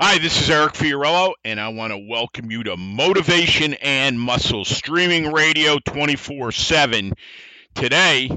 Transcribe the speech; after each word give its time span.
Hi, 0.00 0.18
this 0.18 0.42
is 0.42 0.50
Eric 0.50 0.72
Fiorillo, 0.72 1.34
and 1.44 1.60
I 1.60 1.68
want 1.68 1.92
to 1.92 1.98
welcome 1.98 2.50
you 2.50 2.64
to 2.64 2.76
Motivation 2.76 3.74
and 3.74 4.18
Muscle 4.18 4.64
Streaming 4.64 5.30
Radio 5.30 5.78
24 5.78 6.50
7. 6.50 7.12
Today 7.76 8.28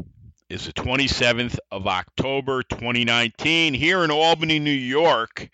is 0.51 0.67
the 0.67 0.73
27th 0.73 1.57
of 1.71 1.87
October 1.87 2.61
2019 2.61 3.73
here 3.73 4.03
in 4.03 4.11
Albany, 4.11 4.59
New 4.59 4.69
York. 4.69 5.49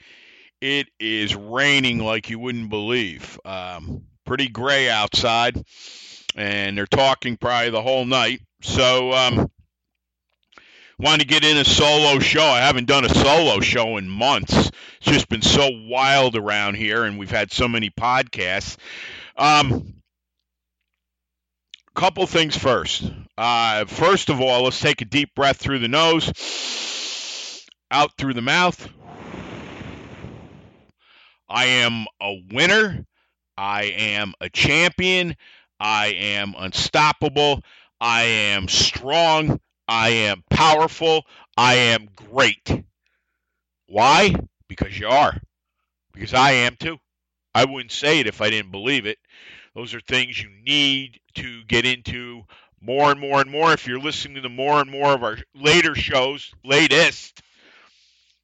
It 0.59 0.89
is 0.99 1.37
raining 1.37 1.99
like 1.99 2.29
you 2.29 2.37
wouldn't 2.37 2.69
believe. 2.69 3.39
Um, 3.45 4.03
pretty 4.25 4.49
gray 4.49 4.89
outside, 4.89 5.63
and 6.35 6.77
they're 6.77 6.85
talking 6.85 7.37
probably 7.37 7.69
the 7.69 7.81
whole 7.81 8.03
night. 8.03 8.41
So, 8.61 9.13
um, 9.13 9.49
wanted 10.99 11.21
to 11.21 11.27
get 11.27 11.43
in 11.43 11.57
a 11.57 11.65
solo 11.65 12.19
show. 12.19 12.43
I 12.43 12.59
haven't 12.59 12.87
done 12.87 13.05
a 13.05 13.09
solo 13.09 13.59
show 13.59 13.97
in 13.97 14.09
months. 14.09 14.53
It's 14.57 15.11
just 15.11 15.29
been 15.29 15.41
so 15.41 15.69
wild 15.87 16.35
around 16.35 16.75
here, 16.75 17.03
and 17.03 17.17
we've 17.17 17.31
had 17.31 17.51
so 17.51 17.67
many 17.67 17.89
podcasts. 17.89 18.77
Um, 19.37 19.93
couple 21.93 22.25
things 22.25 22.57
first. 22.57 23.11
Uh, 23.37 23.85
first 23.85 24.29
of 24.29 24.41
all, 24.41 24.63
let's 24.63 24.79
take 24.79 25.01
a 25.01 25.05
deep 25.05 25.35
breath 25.35 25.57
through 25.57 25.79
the 25.79 25.87
nose, 25.87 27.65
out 27.91 28.11
through 28.17 28.33
the 28.33 28.41
mouth. 28.41 28.89
I 31.47 31.65
am 31.65 32.05
a 32.21 32.41
winner. 32.51 33.05
I 33.55 33.83
am 33.83 34.33
a 34.41 34.49
champion. 34.49 35.35
I 35.79 36.07
am 36.07 36.55
unstoppable. 36.57 37.61
I 38.01 38.23
am 38.23 38.67
strong. 38.67 39.59
I 39.87 40.09
am 40.09 40.43
powerful. 40.49 41.25
I 41.57 41.75
am 41.75 42.09
great. 42.15 42.83
Why? 43.87 44.35
Because 44.67 44.97
you 44.97 45.07
are. 45.07 45.39
Because 46.13 46.33
I 46.33 46.51
am 46.51 46.75
too. 46.75 46.97
I 47.53 47.65
wouldn't 47.65 47.91
say 47.91 48.19
it 48.19 48.27
if 48.27 48.41
I 48.41 48.49
didn't 48.49 48.71
believe 48.71 49.05
it. 49.05 49.17
Those 49.75 49.93
are 49.93 50.01
things 50.01 50.41
you 50.41 50.49
need 50.65 51.19
to 51.35 51.63
get 51.65 51.85
into 51.85 52.43
more 52.81 53.11
and 53.11 53.19
more 53.19 53.41
and 53.41 53.49
more. 53.49 53.73
If 53.73 53.87
you're 53.87 53.99
listening 53.99 54.43
to 54.43 54.49
more 54.49 54.79
and 54.79 54.89
more 54.89 55.13
of 55.13 55.23
our 55.23 55.37
later 55.55 55.95
shows, 55.95 56.51
latest, 56.63 57.41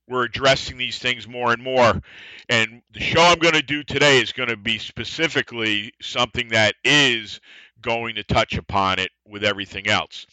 we're 0.08 0.24
addressing 0.24 0.78
these 0.78 0.98
things 0.98 1.28
more 1.28 1.52
and 1.54 1.62
more. 1.62 2.02
And 2.50 2.82
the 2.92 3.00
show 3.00 3.22
I'm 3.22 3.40
going 3.40 3.54
to 3.54 3.62
do 3.62 3.84
today 3.84 4.20
is 4.20 4.32
going 4.32 4.50
to 4.50 4.58
be 4.58 4.80
specifically 4.80 5.94
something 6.02 6.50
that 6.50 6.76
is 6.84 7.40
going 7.82 8.16
to 8.16 8.24
touch 8.24 8.58
upon 8.58 9.00
it 9.00 9.12
with 9.26 9.44
everything 9.44 9.88
else. 9.88 10.26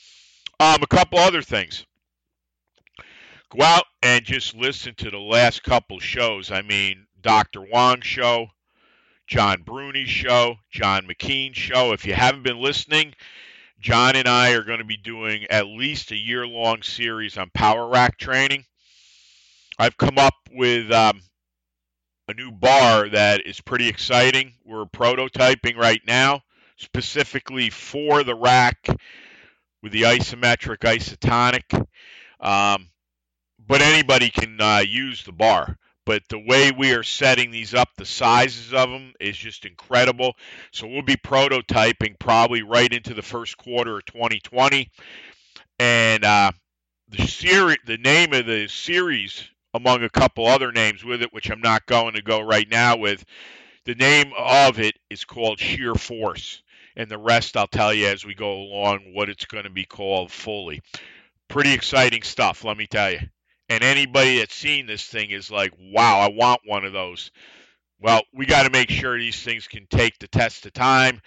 Um, 0.58 0.82
a 0.82 0.86
couple 0.86 1.18
other 1.18 1.42
things. 1.42 1.84
Go 3.50 3.62
out 3.62 3.84
and 4.02 4.24
just 4.24 4.54
listen 4.54 4.94
to 4.96 5.10
the 5.10 5.18
last 5.18 5.62
couple 5.62 5.98
shows. 6.00 6.50
I 6.50 6.62
mean, 6.62 7.06
Dr. 7.20 7.60
Wong's 7.60 8.06
show, 8.06 8.48
John 9.26 9.62
Bruni's 9.62 10.08
show, 10.08 10.56
John 10.70 11.06
McKean's 11.06 11.58
show. 11.58 11.92
If 11.92 12.06
you 12.06 12.14
haven't 12.14 12.42
been 12.42 12.58
listening, 12.58 13.14
John 13.80 14.16
and 14.16 14.26
I 14.26 14.52
are 14.52 14.64
going 14.64 14.78
to 14.78 14.84
be 14.84 14.96
doing 14.96 15.44
at 15.50 15.66
least 15.66 16.10
a 16.10 16.16
year 16.16 16.46
long 16.46 16.82
series 16.82 17.36
on 17.36 17.50
power 17.50 17.86
rack 17.88 18.18
training. 18.18 18.64
I've 19.78 19.98
come 19.98 20.16
up 20.16 20.34
with 20.50 20.90
um, 20.90 21.20
a 22.28 22.34
new 22.34 22.50
bar 22.50 23.10
that 23.10 23.46
is 23.46 23.60
pretty 23.60 23.88
exciting. 23.88 24.54
We're 24.64 24.86
prototyping 24.86 25.76
right 25.76 26.00
now, 26.06 26.40
specifically 26.78 27.68
for 27.68 28.24
the 28.24 28.34
rack 28.34 28.88
with 29.86 29.92
the 29.92 30.02
isometric 30.02 30.78
isotonic. 30.78 31.86
Um, 32.40 32.88
but 33.68 33.82
anybody 33.82 34.30
can 34.30 34.60
uh, 34.60 34.82
use 34.84 35.22
the 35.22 35.30
bar. 35.30 35.78
But 36.04 36.22
the 36.28 36.40
way 36.40 36.72
we 36.72 36.92
are 36.94 37.04
setting 37.04 37.52
these 37.52 37.72
up, 37.72 37.90
the 37.96 38.04
sizes 38.04 38.74
of 38.74 38.90
them 38.90 39.12
is 39.20 39.36
just 39.36 39.64
incredible. 39.64 40.34
So 40.72 40.88
we'll 40.88 41.02
be 41.02 41.16
prototyping 41.16 42.18
probably 42.18 42.62
right 42.62 42.92
into 42.92 43.14
the 43.14 43.22
first 43.22 43.58
quarter 43.58 43.98
of 43.98 44.04
2020. 44.06 44.90
And 45.78 46.24
uh, 46.24 46.50
the 47.08 47.24
series, 47.24 47.78
the 47.86 47.98
name 47.98 48.32
of 48.32 48.44
the 48.44 48.66
series, 48.66 49.48
among 49.72 50.02
a 50.02 50.10
couple 50.10 50.46
other 50.46 50.72
names 50.72 51.04
with 51.04 51.22
it, 51.22 51.32
which 51.32 51.48
I'm 51.48 51.60
not 51.60 51.86
going 51.86 52.14
to 52.14 52.22
go 52.22 52.40
right 52.40 52.68
now 52.68 52.96
with, 52.96 53.24
the 53.84 53.94
name 53.94 54.32
of 54.36 54.80
it 54.80 54.96
is 55.10 55.24
called 55.24 55.60
Sheer 55.60 55.94
Force 55.94 56.64
and 56.96 57.10
the 57.10 57.18
rest 57.18 57.56
I'll 57.56 57.66
tell 57.66 57.92
you 57.92 58.06
as 58.06 58.24
we 58.24 58.34
go 58.34 58.52
along 58.52 59.12
what 59.12 59.28
it's 59.28 59.44
going 59.44 59.64
to 59.64 59.70
be 59.70 59.84
called 59.84 60.32
fully. 60.32 60.80
Pretty 61.48 61.72
exciting 61.72 62.22
stuff, 62.22 62.64
let 62.64 62.76
me 62.76 62.86
tell 62.86 63.10
you. 63.10 63.20
And 63.68 63.84
anybody 63.84 64.38
that's 64.38 64.54
seen 64.54 64.86
this 64.86 65.04
thing 65.04 65.30
is 65.30 65.50
like, 65.50 65.72
wow, 65.78 66.20
I 66.20 66.28
want 66.30 66.60
one 66.64 66.84
of 66.84 66.92
those. 66.92 67.30
Well, 68.00 68.22
we 68.32 68.46
got 68.46 68.62
to 68.62 68.70
make 68.70 68.90
sure 68.90 69.18
these 69.18 69.40
things 69.40 69.68
can 69.68 69.86
take 69.86 70.18
the 70.18 70.28
test 70.28 70.66
of 70.66 70.72
time, 70.72 71.20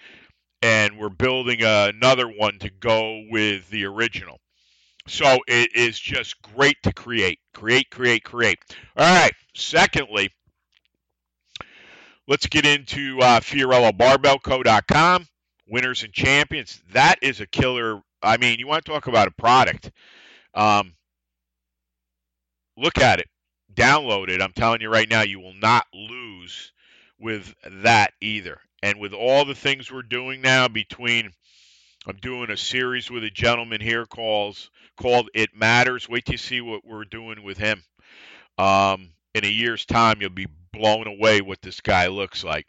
and 0.62 0.98
we're 0.98 1.08
building 1.08 1.62
another 1.62 2.26
one 2.26 2.58
to 2.60 2.70
go 2.70 3.24
with 3.30 3.68
the 3.70 3.84
original. 3.86 4.38
So 5.06 5.38
it 5.48 5.74
is 5.74 5.98
just 5.98 6.40
great 6.42 6.76
to 6.84 6.92
create, 6.92 7.40
create, 7.54 7.90
create, 7.90 8.24
create. 8.24 8.58
All 8.96 9.06
right. 9.06 9.32
Secondly, 9.54 10.30
let's 12.28 12.46
get 12.46 12.64
into 12.64 13.18
uh, 13.20 13.40
FiorilloBarbellCo.com 13.40 15.26
winners 15.70 16.02
and 16.02 16.12
champions. 16.12 16.82
That 16.92 17.16
is 17.22 17.40
a 17.40 17.46
killer. 17.46 18.02
I 18.22 18.36
mean, 18.36 18.58
you 18.58 18.66
want 18.66 18.84
to 18.84 18.90
talk 18.90 19.06
about 19.06 19.28
a 19.28 19.32
product. 19.32 19.90
Um, 20.52 20.94
look 22.76 22.98
at 22.98 23.20
it, 23.20 23.28
download 23.72 24.28
it. 24.28 24.42
I'm 24.42 24.52
telling 24.52 24.80
you 24.80 24.90
right 24.90 25.08
now, 25.08 25.22
you 25.22 25.40
will 25.40 25.54
not 25.54 25.86
lose 25.94 26.72
with 27.18 27.54
that 27.82 28.12
either. 28.20 28.60
And 28.82 28.98
with 28.98 29.12
all 29.12 29.44
the 29.44 29.54
things 29.54 29.90
we're 29.90 30.02
doing 30.02 30.40
now, 30.40 30.68
between 30.68 31.30
I'm 32.06 32.16
doing 32.16 32.50
a 32.50 32.56
series 32.56 33.10
with 33.10 33.24
a 33.24 33.30
gentleman 33.30 33.80
here 33.80 34.06
calls 34.06 34.70
called 34.96 35.28
It 35.34 35.50
Matters. 35.54 36.08
Wait 36.08 36.24
till 36.24 36.34
you 36.34 36.38
see 36.38 36.60
what 36.62 36.84
we're 36.84 37.04
doing 37.04 37.42
with 37.42 37.58
him. 37.58 37.82
Um, 38.58 39.10
in 39.34 39.44
a 39.44 39.48
year's 39.48 39.84
time, 39.84 40.16
you'll 40.20 40.30
be 40.30 40.48
blown 40.72 41.06
away 41.06 41.42
what 41.42 41.60
this 41.62 41.80
guy 41.80 42.08
looks 42.08 42.42
like. 42.42 42.66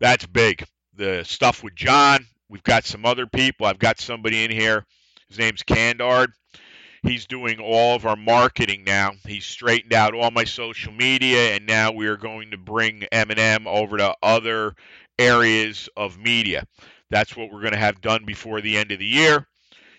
That's 0.00 0.26
big 0.26 0.66
the 0.96 1.24
stuff 1.24 1.62
with 1.62 1.74
John. 1.74 2.26
We've 2.48 2.62
got 2.62 2.84
some 2.84 3.04
other 3.04 3.26
people. 3.26 3.66
I've 3.66 3.78
got 3.78 4.00
somebody 4.00 4.44
in 4.44 4.50
here. 4.50 4.84
His 5.28 5.38
name's 5.38 5.62
Candard. 5.62 6.32
He's 7.02 7.26
doing 7.26 7.60
all 7.60 7.94
of 7.94 8.06
our 8.06 8.16
marketing 8.16 8.84
now. 8.84 9.12
He's 9.26 9.44
straightened 9.44 9.92
out 9.92 10.14
all 10.14 10.30
my 10.30 10.44
social 10.44 10.92
media, 10.92 11.54
and 11.54 11.66
now 11.66 11.92
we 11.92 12.06
are 12.08 12.16
going 12.16 12.50
to 12.50 12.58
bring 12.58 13.04
M&M 13.12 13.66
over 13.66 13.96
to 13.98 14.14
other 14.22 14.74
areas 15.18 15.88
of 15.96 16.18
media. 16.18 16.66
That's 17.10 17.36
what 17.36 17.52
we're 17.52 17.60
going 17.60 17.74
to 17.74 17.78
have 17.78 18.00
done 18.00 18.24
before 18.24 18.60
the 18.60 18.76
end 18.76 18.90
of 18.90 18.98
the 18.98 19.06
year. 19.06 19.46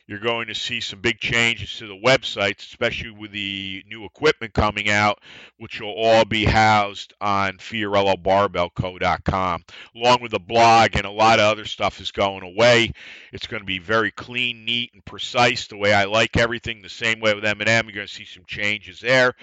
You're 0.08 0.20
going 0.20 0.48
to 0.48 0.56
see 0.56 0.80
some 0.80 1.02
big 1.02 1.20
changes 1.20 1.76
to 1.78 1.88
the 1.88 1.98
websites, 1.98 2.60
especially 2.60 3.12
with 3.12 3.32
the 3.32 3.84
new 3.90 4.06
equipment 4.06 4.54
coming 4.54 4.90
out, 4.90 5.20
which 5.58 5.82
will 5.82 5.94
all 5.94 6.24
be 6.24 6.46
housed 6.46 7.14
on 7.20 7.58
FiorilloBarbellCo.com, 7.58 9.66
along 9.98 10.22
with 10.22 10.32
the 10.32 10.40
blog 10.40 10.96
and 10.96 11.06
a 11.06 11.12
lot 11.12 11.40
of 11.40 11.52
other 11.52 11.66
stuff 11.66 12.00
is 12.00 12.12
going 12.12 12.44
away. 12.44 12.94
It's 13.34 13.48
going 13.48 13.62
to 13.62 13.68
be 13.68 13.80
very 13.80 14.12
clean, 14.12 14.64
neat, 14.64 14.92
and 14.94 15.04
precise, 15.04 15.68
the 15.68 15.76
way 15.76 15.94
I 15.94 16.06
like 16.06 16.38
everything. 16.38 16.82
The 16.82 16.88
same 16.88 17.20
way 17.20 17.34
with 17.34 17.44
M&M, 17.44 17.68
you're 17.68 17.96
going 17.96 18.08
to 18.08 18.14
see 18.14 18.24
some 18.24 18.46
changes 18.48 19.02
there, 19.02 19.34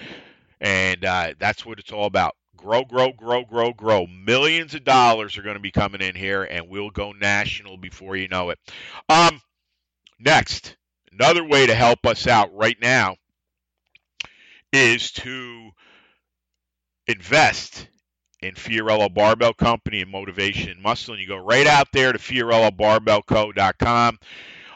and 0.63 1.05
uh, 1.05 1.35
that's 1.39 1.67
what 1.67 1.79
it's 1.79 1.93
all 1.93 2.07
about 2.07 2.37
grow, 2.57 2.83
grow, 2.83 3.13
grow, 3.13 3.45
grow, 3.45 3.75
grow. 3.75 4.07
Millions 4.07 4.75
of 4.75 4.85
dollars 4.85 5.37
are 5.37 5.43
going 5.43 5.57
to 5.57 5.61
be 5.61 5.71
coming 5.71 6.01
in 6.01 6.15
here, 6.15 6.45
and 6.45 6.71
we'll 6.71 6.89
go 6.89 7.13
national 7.13 7.77
before 7.77 8.17
you 8.17 8.29
know 8.29 8.49
it. 8.49 8.59
Um, 9.11 9.43
Next, 10.25 10.77
another 11.13 11.45
way 11.45 11.67
to 11.67 11.75
help 11.75 12.07
us 12.07 12.27
out 12.27 12.55
right 12.55 12.79
now 12.81 13.17
is 14.73 15.13
to 15.13 15.71
invest 17.07 17.89
in 18.41 18.55
Fiorillo 18.55 19.13
Barbell 19.13 19.53
Company 19.53 20.01
and 20.01 20.11
Motivation 20.11 20.71
and 20.71 20.81
Muscle. 20.81 21.13
And 21.13 21.21
you 21.21 21.29
go 21.29 21.37
right 21.37 21.67
out 21.67 21.89
there 21.93 22.13
to 22.13 22.19
FiorilloBarbellCo.com. 22.19 24.19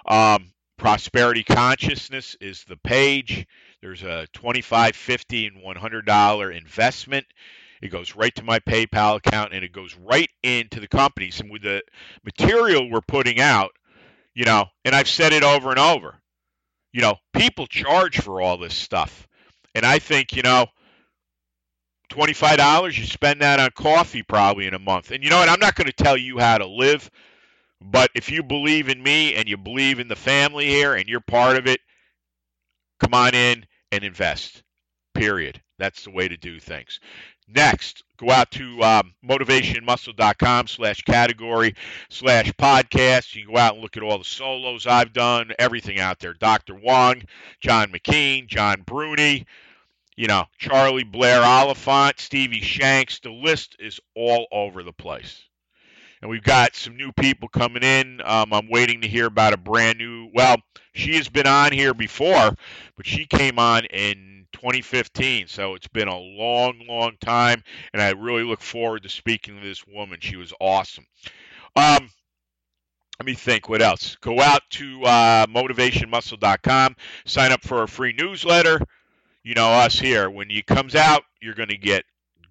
Um, 0.06 0.52
Prosperity 0.76 1.44
Consciousness 1.44 2.36
is 2.42 2.64
the 2.64 2.76
page. 2.76 3.46
There's 3.80 4.02
a 4.02 4.28
$25, 4.34 4.94
50 4.94 5.46
and 5.46 5.64
$100 5.64 6.56
investment. 6.56 7.26
It 7.80 7.88
goes 7.88 8.14
right 8.14 8.34
to 8.34 8.42
my 8.42 8.58
PayPal 8.58 9.16
account 9.16 9.54
and 9.54 9.64
it 9.64 9.72
goes 9.72 9.96
right 9.96 10.28
into 10.42 10.78
the 10.78 10.88
companies. 10.88 11.40
And 11.40 11.50
with 11.50 11.62
the 11.62 11.82
material 12.24 12.90
we're 12.90 13.00
putting 13.00 13.40
out, 13.40 13.70
you 14.38 14.44
know, 14.44 14.66
and 14.84 14.94
I've 14.94 15.08
said 15.08 15.32
it 15.32 15.42
over 15.42 15.70
and 15.70 15.80
over. 15.80 16.14
You 16.92 17.00
know, 17.00 17.16
people 17.34 17.66
charge 17.66 18.20
for 18.20 18.40
all 18.40 18.56
this 18.56 18.72
stuff. 18.72 19.26
And 19.74 19.84
I 19.84 19.98
think, 19.98 20.36
you 20.36 20.42
know, 20.42 20.66
$25, 22.12 22.96
you 22.96 23.04
spend 23.04 23.40
that 23.40 23.58
on 23.58 23.70
coffee 23.74 24.22
probably 24.22 24.68
in 24.68 24.74
a 24.74 24.78
month. 24.78 25.10
And 25.10 25.24
you 25.24 25.30
know 25.30 25.38
what? 25.38 25.48
I'm 25.48 25.58
not 25.58 25.74
going 25.74 25.88
to 25.88 26.04
tell 26.04 26.16
you 26.16 26.38
how 26.38 26.56
to 26.56 26.68
live, 26.68 27.10
but 27.80 28.12
if 28.14 28.30
you 28.30 28.44
believe 28.44 28.88
in 28.88 29.02
me 29.02 29.34
and 29.34 29.48
you 29.48 29.56
believe 29.56 29.98
in 29.98 30.06
the 30.06 30.14
family 30.14 30.68
here 30.68 30.94
and 30.94 31.08
you're 31.08 31.18
part 31.18 31.56
of 31.56 31.66
it, 31.66 31.80
come 33.00 33.14
on 33.14 33.34
in 33.34 33.66
and 33.90 34.04
invest. 34.04 34.62
Period. 35.14 35.60
That's 35.80 36.04
the 36.04 36.12
way 36.12 36.28
to 36.28 36.36
do 36.36 36.60
things. 36.60 37.00
Next, 37.48 38.04
go 38.18 38.30
out 38.30 38.50
to 38.52 38.82
um, 38.82 39.14
motivationmuscle.com 39.24 40.66
slash 40.66 41.02
category 41.02 41.74
slash 42.10 42.52
podcast. 42.52 43.34
You 43.34 43.44
can 43.44 43.54
go 43.54 43.58
out 43.58 43.74
and 43.74 43.82
look 43.82 43.96
at 43.96 44.02
all 44.02 44.18
the 44.18 44.24
solos 44.24 44.86
I've 44.86 45.14
done, 45.14 45.52
everything 45.58 45.98
out 45.98 46.18
there. 46.18 46.34
Dr. 46.34 46.74
Wong, 46.74 47.22
John 47.60 47.88
McKean, 47.88 48.46
John 48.46 48.82
Bruni, 48.82 49.46
you 50.16 50.26
know, 50.26 50.44
Charlie 50.58 51.04
Blair 51.04 51.42
Oliphant, 51.42 52.20
Stevie 52.20 52.60
Shanks. 52.60 53.20
The 53.20 53.30
list 53.30 53.76
is 53.78 53.98
all 54.14 54.46
over 54.52 54.82
the 54.82 54.92
place. 54.92 55.44
And 56.20 56.30
we've 56.30 56.42
got 56.42 56.74
some 56.74 56.96
new 56.96 57.12
people 57.12 57.48
coming 57.48 57.84
in. 57.84 58.20
Um, 58.24 58.52
I'm 58.52 58.68
waiting 58.68 59.00
to 59.02 59.08
hear 59.08 59.26
about 59.26 59.54
a 59.54 59.56
brand 59.56 59.98
new. 59.98 60.28
Well, 60.34 60.56
she 60.92 61.14
has 61.14 61.28
been 61.28 61.46
on 61.46 61.72
here 61.72 61.94
before, 61.94 62.56
but 62.96 63.06
she 63.06 63.24
came 63.24 63.58
on 63.58 63.84
in 63.86 64.37
2015. 64.52 65.46
So 65.46 65.74
it's 65.74 65.88
been 65.88 66.08
a 66.08 66.18
long, 66.18 66.84
long 66.88 67.16
time, 67.20 67.62
and 67.92 68.02
I 68.02 68.10
really 68.10 68.44
look 68.44 68.60
forward 68.60 69.02
to 69.04 69.08
speaking 69.08 69.56
to 69.56 69.66
this 69.66 69.86
woman. 69.86 70.18
She 70.20 70.36
was 70.36 70.52
awesome. 70.60 71.06
Um, 71.76 72.10
let 73.18 73.26
me 73.26 73.34
think 73.34 73.68
what 73.68 73.82
else. 73.82 74.16
Go 74.20 74.40
out 74.40 74.62
to 74.70 75.02
uh, 75.02 75.46
motivationmuscle.com, 75.46 76.96
sign 77.26 77.52
up 77.52 77.62
for 77.62 77.82
a 77.82 77.88
free 77.88 78.12
newsletter. 78.12 78.80
You 79.42 79.54
know, 79.54 79.68
us 79.68 79.98
here, 79.98 80.30
when 80.30 80.50
it 80.50 80.66
comes 80.66 80.94
out, 80.94 81.24
you're 81.40 81.54
going 81.54 81.70
to 81.70 81.76
get 81.76 82.04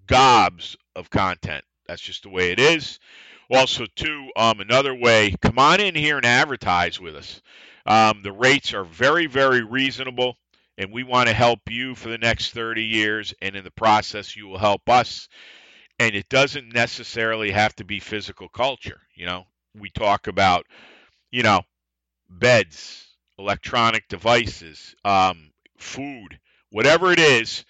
gobs 0.07 0.75
of 0.95 1.09
content. 1.09 1.63
That's 1.87 2.01
just 2.01 2.23
the 2.23 2.29
way 2.29 2.51
it 2.51 2.59
is. 2.59 2.99
Also, 3.49 3.85
too, 3.95 4.29
um, 4.35 4.59
another 4.59 4.93
way, 4.93 5.33
come 5.41 5.57
on 5.57 5.79
in 5.79 5.95
here 5.95 6.17
and 6.17 6.25
advertise 6.25 6.99
with 6.99 7.15
us. 7.15 7.41
Um, 7.85 8.21
the 8.21 8.33
rates 8.33 8.73
are 8.73 8.83
very, 8.83 9.27
very 9.27 9.63
reasonable 9.63 10.37
and 10.77 10.91
we 10.91 11.03
want 11.03 11.27
to 11.27 11.33
help 11.33 11.59
you 11.69 11.95
for 11.95 12.09
the 12.09 12.17
next 12.17 12.51
30 12.51 12.83
years 12.83 13.33
and 13.41 13.55
in 13.55 13.63
the 13.63 13.71
process 13.71 14.35
you 14.35 14.47
will 14.47 14.57
help 14.57 14.89
us. 14.89 15.27
And 15.99 16.15
it 16.15 16.29
doesn't 16.29 16.73
necessarily 16.73 17.51
have 17.51 17.75
to 17.77 17.83
be 17.83 17.99
physical 17.99 18.49
culture 18.49 19.01
you 19.15 19.25
know? 19.25 19.45
We 19.75 19.89
talk 19.89 20.27
about 20.27 20.65
you 21.31 21.43
know 21.43 21.61
beds 22.29 23.07
electronic 23.37 24.07
devices 24.07 24.95
um, 25.05 25.51
food 25.77 26.39
whatever 26.71 27.11
it 27.11 27.19
is. 27.19 27.65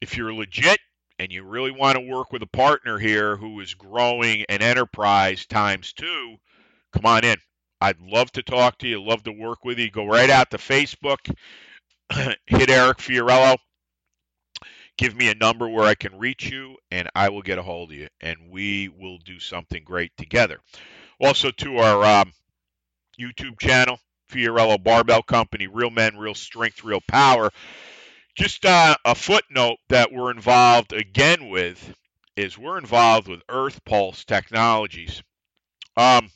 If 0.00 0.16
you're 0.16 0.32
legit 0.32 0.78
and 1.18 1.30
you 1.30 1.44
really 1.44 1.70
want 1.70 1.96
to 1.96 2.00
work 2.00 2.32
with 2.32 2.42
a 2.42 2.46
partner 2.46 2.98
here 2.98 3.36
who 3.36 3.60
is 3.60 3.74
growing 3.74 4.44
an 4.48 4.62
enterprise 4.62 5.46
times 5.46 5.92
two 5.92 6.36
come 6.92 7.06
on 7.06 7.24
in. 7.24 7.36
I'd 7.80 8.00
love 8.00 8.30
to 8.32 8.42
talk 8.42 8.78
to 8.78 8.88
you, 8.88 9.02
love 9.02 9.22
to 9.24 9.32
work 9.32 9.64
with 9.64 9.78
you. 9.78 9.90
Go 9.90 10.06
right 10.06 10.28
out 10.28 10.50
to 10.50 10.58
Facebook, 10.58 11.34
hit 12.46 12.70
Eric 12.70 12.98
Fiorillo. 12.98 13.56
Give 14.98 15.14
me 15.14 15.30
a 15.30 15.34
number 15.34 15.68
where 15.68 15.86
I 15.86 15.94
can 15.94 16.18
reach 16.18 16.50
you, 16.50 16.76
and 16.90 17.08
I 17.14 17.30
will 17.30 17.42
get 17.42 17.58
a 17.58 17.62
hold 17.62 17.90
of 17.90 17.96
you, 17.96 18.08
and 18.20 18.50
we 18.50 18.88
will 18.88 19.18
do 19.18 19.38
something 19.38 19.82
great 19.84 20.12
together. 20.16 20.60
Also, 21.18 21.50
to 21.52 21.78
our 21.78 22.04
um, 22.04 22.32
YouTube 23.18 23.58
channel, 23.58 23.98
Fiorillo 24.30 24.82
Barbell 24.82 25.22
Company, 25.22 25.66
Real 25.66 25.90
Men, 25.90 26.18
Real 26.18 26.34
Strength, 26.34 26.84
Real 26.84 27.00
Power. 27.08 27.50
Just 28.36 28.64
uh, 28.64 28.96
a 29.04 29.14
footnote 29.14 29.78
that 29.88 30.12
we're 30.12 30.30
involved 30.30 30.92
again 30.92 31.48
with 31.48 31.94
is 32.36 32.58
we're 32.58 32.78
involved 32.78 33.28
with 33.28 33.42
Earth 33.48 33.84
Pulse 33.84 34.24
Technologies. 34.24 35.22
Um, 35.96 36.30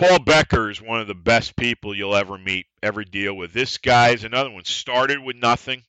Paul 0.00 0.20
Becker 0.20 0.70
is 0.70 0.80
one 0.80 0.98
of 1.02 1.08
the 1.08 1.14
best 1.14 1.56
people 1.56 1.94
you'll 1.94 2.16
ever 2.16 2.38
meet, 2.38 2.64
ever 2.82 3.04
deal 3.04 3.34
with. 3.34 3.52
This 3.52 3.76
guy 3.76 4.12
is 4.12 4.24
another 4.24 4.50
one. 4.50 4.64
Started 4.64 5.22
with 5.22 5.36
nothing, 5.36 5.82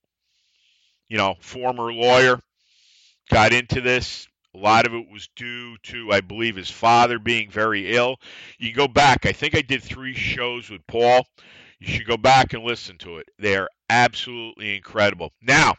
you 1.08 1.18
know, 1.18 1.36
former 1.40 1.94
lawyer, 1.94 2.38
got 3.30 3.54
into 3.54 3.80
this. 3.80 4.28
A 4.54 4.58
lot 4.58 4.86
of 4.86 4.94
it 4.94 5.10
was 5.10 5.30
due 5.38 5.78
to, 5.84 6.12
I 6.12 6.20
believe, 6.20 6.58
his 6.58 6.70
father 6.70 7.20
being 7.20 7.50
very 7.50 7.96
ill. 7.96 8.18
You 8.58 8.74
go 8.74 8.86
back. 8.90 9.26
I 9.26 9.32
think 9.32 9.56
I 9.56 9.62
did 9.62 9.82
three 9.82 10.14
shows 10.14 10.70
with 10.70 10.86
Paul. 10.88 11.26
You 11.80 11.88
should 11.88 12.06
go 12.06 12.18
back 12.18 12.52
and 12.52 12.66
listen 12.66 12.98
to 12.98 13.20
it. 13.20 13.30
They're 13.40 13.70
absolutely 13.90 14.76
incredible. 14.76 15.32
Now, 15.42 15.76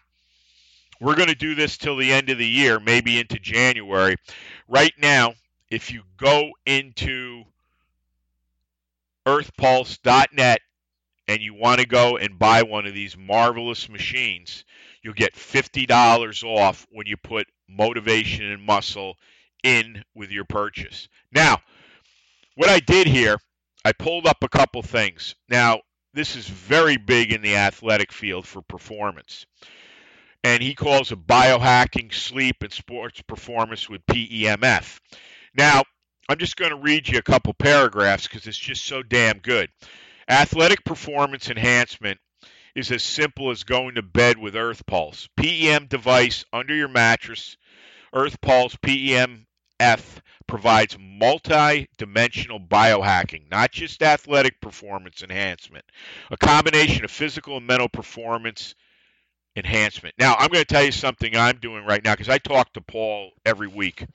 we're 1.02 1.16
going 1.16 1.28
to 1.28 1.34
do 1.34 1.54
this 1.54 1.76
till 1.76 1.98
the 1.98 2.10
end 2.10 2.30
of 2.30 2.38
the 2.38 2.48
year, 2.48 2.80
maybe 2.80 3.20
into 3.20 3.38
January. 3.38 4.16
Right 4.68 4.94
now, 4.96 5.34
if 5.68 5.92
you 5.92 6.00
go 6.16 6.52
into 6.64 7.44
earthpulse.net 9.26 10.60
and 11.28 11.40
you 11.40 11.54
want 11.54 11.80
to 11.80 11.86
go 11.86 12.16
and 12.16 12.38
buy 12.38 12.62
one 12.62 12.86
of 12.86 12.94
these 12.94 13.16
marvelous 13.16 13.88
machines, 13.88 14.64
you'll 15.02 15.14
get 15.14 15.34
$50 15.34 16.44
off 16.44 16.86
when 16.90 17.06
you 17.06 17.16
put 17.16 17.46
motivation 17.68 18.44
and 18.46 18.62
muscle 18.62 19.16
in 19.62 20.04
with 20.14 20.30
your 20.30 20.44
purchase. 20.44 21.08
Now, 21.32 21.58
what 22.56 22.68
I 22.68 22.80
did 22.80 23.06
here, 23.06 23.36
I 23.84 23.92
pulled 23.92 24.26
up 24.26 24.42
a 24.42 24.48
couple 24.48 24.82
things. 24.82 25.34
Now, 25.48 25.80
this 26.14 26.36
is 26.36 26.46
very 26.46 26.96
big 26.96 27.32
in 27.32 27.42
the 27.42 27.56
athletic 27.56 28.12
field 28.12 28.46
for 28.46 28.60
performance. 28.62 29.46
And 30.44 30.62
he 30.62 30.74
calls 30.74 31.12
it 31.12 31.26
biohacking 31.26 32.12
sleep 32.12 32.56
and 32.62 32.72
sports 32.72 33.22
performance 33.22 33.88
with 33.88 34.04
PEMF. 34.06 35.00
Now, 35.54 35.84
I'm 36.28 36.38
just 36.38 36.56
going 36.56 36.70
to 36.70 36.76
read 36.76 37.08
you 37.08 37.18
a 37.18 37.22
couple 37.22 37.52
paragraphs 37.54 38.28
because 38.28 38.46
it's 38.46 38.58
just 38.58 38.84
so 38.86 39.02
damn 39.02 39.38
good. 39.38 39.70
Athletic 40.28 40.84
performance 40.84 41.50
enhancement 41.50 42.18
is 42.74 42.90
as 42.90 43.02
simple 43.02 43.50
as 43.50 43.64
going 43.64 43.96
to 43.96 44.02
bed 44.02 44.38
with 44.38 44.56
Earth 44.56 44.86
Pulse. 44.86 45.28
PEM 45.36 45.86
device 45.86 46.44
under 46.52 46.74
your 46.74 46.88
mattress. 46.88 47.56
Earth 48.14 48.40
Pulse 48.40 48.76
PEMF 48.76 50.20
provides 50.46 50.96
multi-dimensional 50.98 52.60
biohacking, 52.60 53.50
not 53.50 53.72
just 53.72 54.02
athletic 54.02 54.60
performance 54.60 55.22
enhancement. 55.22 55.84
A 56.30 56.36
combination 56.36 57.04
of 57.04 57.10
physical 57.10 57.56
and 57.56 57.66
mental 57.66 57.88
performance 57.88 58.74
enhancement. 59.56 60.14
Now, 60.18 60.34
I'm 60.38 60.48
going 60.48 60.64
to 60.64 60.74
tell 60.74 60.84
you 60.84 60.92
something 60.92 61.36
I'm 61.36 61.58
doing 61.58 61.84
right 61.84 62.02
now 62.02 62.12
because 62.14 62.28
I 62.28 62.38
talk 62.38 62.72
to 62.74 62.80
Paul 62.80 63.32
every 63.44 63.68
week. 63.68 64.06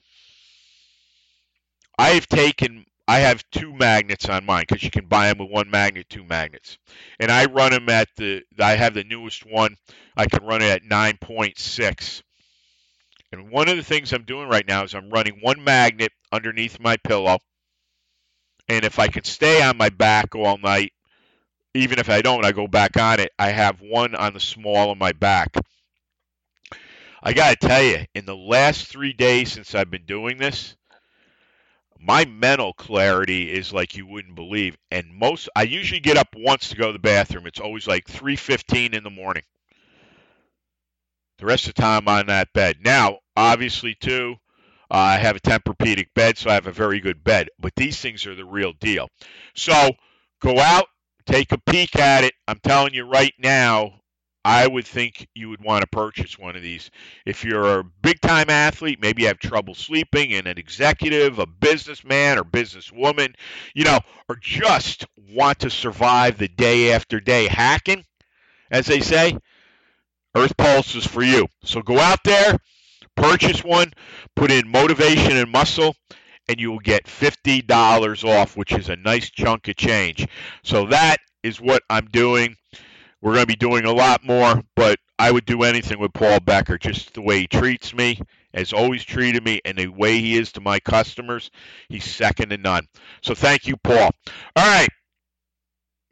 I 1.98 2.10
have 2.10 2.28
taken 2.28 2.86
I 3.08 3.20
have 3.20 3.42
two 3.50 3.74
magnets 3.74 4.28
on 4.28 4.44
mine 4.44 4.66
because 4.68 4.82
you 4.82 4.90
can 4.90 5.06
buy 5.06 5.28
them 5.28 5.38
with 5.38 5.50
one 5.50 5.70
magnet, 5.70 6.10
two 6.10 6.24
magnets, 6.24 6.76
and 7.18 7.32
I 7.32 7.46
run 7.46 7.72
them 7.72 7.88
at 7.88 8.08
the. 8.16 8.42
I 8.60 8.76
have 8.76 8.92
the 8.92 9.02
newest 9.02 9.46
one. 9.46 9.76
I 10.14 10.26
can 10.26 10.44
run 10.44 10.60
it 10.60 10.70
at 10.70 10.82
9.6. 10.82 12.22
And 13.32 13.50
one 13.50 13.70
of 13.70 13.76
the 13.78 13.82
things 13.82 14.12
I'm 14.12 14.24
doing 14.24 14.48
right 14.48 14.66
now 14.66 14.84
is 14.84 14.94
I'm 14.94 15.08
running 15.08 15.38
one 15.40 15.64
magnet 15.64 16.12
underneath 16.32 16.78
my 16.80 16.98
pillow, 16.98 17.38
and 18.68 18.84
if 18.84 18.98
I 18.98 19.08
can 19.08 19.24
stay 19.24 19.62
on 19.62 19.78
my 19.78 19.88
back 19.88 20.34
all 20.34 20.58
night, 20.58 20.92
even 21.72 21.98
if 21.98 22.10
I 22.10 22.20
don't, 22.20 22.44
I 22.44 22.52
go 22.52 22.66
back 22.68 22.98
on 22.98 23.20
it. 23.20 23.30
I 23.38 23.50
have 23.50 23.80
one 23.80 24.14
on 24.14 24.34
the 24.34 24.40
small 24.40 24.92
of 24.92 24.98
my 24.98 25.12
back. 25.12 25.54
I 27.22 27.32
got 27.32 27.58
to 27.58 27.68
tell 27.68 27.82
you, 27.82 28.04
in 28.14 28.26
the 28.26 28.36
last 28.36 28.86
three 28.86 29.14
days 29.14 29.52
since 29.52 29.74
I've 29.74 29.90
been 29.90 30.04
doing 30.04 30.36
this, 30.36 30.76
my 32.00 32.24
mental 32.24 32.72
clarity 32.72 33.52
is 33.52 33.72
like 33.72 33.96
you 33.96 34.06
wouldn't 34.06 34.34
believe. 34.34 34.76
And 34.90 35.14
most, 35.14 35.48
I 35.56 35.62
usually 35.62 36.00
get 36.00 36.16
up 36.16 36.28
once 36.36 36.68
to 36.68 36.76
go 36.76 36.86
to 36.88 36.92
the 36.92 36.98
bathroom. 36.98 37.46
It's 37.46 37.60
always 37.60 37.86
like 37.86 38.06
3:15 38.06 38.94
in 38.94 39.02
the 39.04 39.10
morning. 39.10 39.42
The 41.38 41.46
rest 41.46 41.68
of 41.68 41.74
the 41.74 41.82
time 41.82 42.08
I'm 42.08 42.20
on 42.20 42.26
that 42.26 42.52
bed. 42.52 42.78
Now, 42.84 43.18
obviously, 43.36 43.94
too, 43.94 44.36
uh, 44.90 44.96
I 44.96 45.18
have 45.18 45.36
a 45.36 45.40
Tempur-Pedic 45.40 46.08
bed, 46.14 46.36
so 46.36 46.50
I 46.50 46.54
have 46.54 46.66
a 46.66 46.72
very 46.72 46.98
good 46.98 47.22
bed. 47.22 47.48
But 47.60 47.74
these 47.76 48.00
things 48.00 48.26
are 48.26 48.34
the 48.34 48.44
real 48.44 48.72
deal. 48.72 49.08
So 49.54 49.92
go 50.40 50.58
out, 50.58 50.86
take 51.26 51.52
a 51.52 51.58
peek 51.58 51.96
at 51.96 52.24
it. 52.24 52.34
I'm 52.48 52.58
telling 52.60 52.94
you 52.94 53.04
right 53.04 53.34
now, 53.38 54.00
I 54.48 54.66
would 54.66 54.86
think 54.86 55.28
you 55.34 55.50
would 55.50 55.62
want 55.62 55.82
to 55.82 55.86
purchase 55.88 56.38
one 56.38 56.56
of 56.56 56.62
these. 56.62 56.90
If 57.26 57.44
you're 57.44 57.80
a 57.80 57.84
big 57.84 58.18
time 58.22 58.48
athlete, 58.48 58.98
maybe 58.98 59.20
you 59.20 59.28
have 59.28 59.38
trouble 59.38 59.74
sleeping, 59.74 60.32
and 60.32 60.46
an 60.46 60.56
executive, 60.56 61.38
a 61.38 61.44
businessman 61.44 62.38
or 62.38 62.44
businesswoman, 62.44 63.34
you 63.74 63.84
know, 63.84 63.98
or 64.26 64.36
just 64.40 65.04
want 65.34 65.58
to 65.58 65.68
survive 65.68 66.38
the 66.38 66.48
day 66.48 66.94
after 66.94 67.20
day 67.20 67.46
hacking, 67.46 68.06
as 68.70 68.86
they 68.86 69.00
say, 69.00 69.36
Earth 70.34 70.56
Pulse 70.56 70.94
is 70.94 71.06
for 71.06 71.22
you. 71.22 71.46
So 71.62 71.82
go 71.82 71.98
out 71.98 72.24
there, 72.24 72.56
purchase 73.16 73.62
one, 73.62 73.92
put 74.34 74.50
in 74.50 74.66
motivation 74.66 75.36
and 75.36 75.52
muscle, 75.52 75.94
and 76.48 76.58
you 76.58 76.70
will 76.70 76.78
get 76.78 77.04
$50 77.04 78.24
off, 78.26 78.56
which 78.56 78.72
is 78.72 78.88
a 78.88 78.96
nice 78.96 79.28
chunk 79.28 79.68
of 79.68 79.76
change. 79.76 80.26
So 80.62 80.86
that 80.86 81.18
is 81.42 81.60
what 81.60 81.82
I'm 81.90 82.06
doing. 82.06 82.56
We're 83.20 83.32
going 83.34 83.42
to 83.44 83.46
be 83.46 83.56
doing 83.56 83.84
a 83.84 83.92
lot 83.92 84.24
more, 84.24 84.62
but 84.76 84.98
I 85.18 85.30
would 85.32 85.44
do 85.44 85.64
anything 85.64 85.98
with 85.98 86.12
Paul 86.12 86.40
Becker. 86.40 86.78
Just 86.78 87.14
the 87.14 87.22
way 87.22 87.40
he 87.40 87.46
treats 87.48 87.92
me, 87.94 88.20
has 88.54 88.72
always 88.72 89.04
treated 89.04 89.44
me, 89.44 89.60
and 89.64 89.76
the 89.78 89.88
way 89.88 90.20
he 90.20 90.36
is 90.36 90.52
to 90.52 90.60
my 90.60 90.80
customers, 90.80 91.50
he's 91.88 92.04
second 92.04 92.50
to 92.50 92.56
none. 92.56 92.86
So 93.22 93.34
thank 93.34 93.66
you, 93.66 93.76
Paul. 93.76 94.10
All 94.56 94.66
right. 94.66 94.88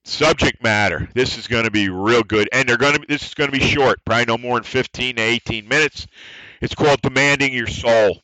subject 0.05 0.63
matter. 0.63 1.09
This 1.15 1.39
is 1.39 1.47
going 1.49 1.65
to 1.65 1.71
be 1.71 1.89
real 1.89 2.23
good, 2.23 2.49
and 2.53 2.69
they're 2.69 2.77
going 2.77 2.95
to. 2.95 3.05
This 3.09 3.27
is 3.27 3.35
going 3.35 3.51
to 3.51 3.59
be 3.59 3.65
short, 3.65 4.05
probably 4.05 4.27
no 4.27 4.39
more 4.39 4.57
than 4.57 4.65
15 4.65 5.17
to 5.17 5.23
18 5.23 5.69
minutes. 5.69 6.07
It's 6.61 6.75
called 6.75 7.03
demanding 7.03 7.53
your 7.53 7.67
soul. 7.67 8.21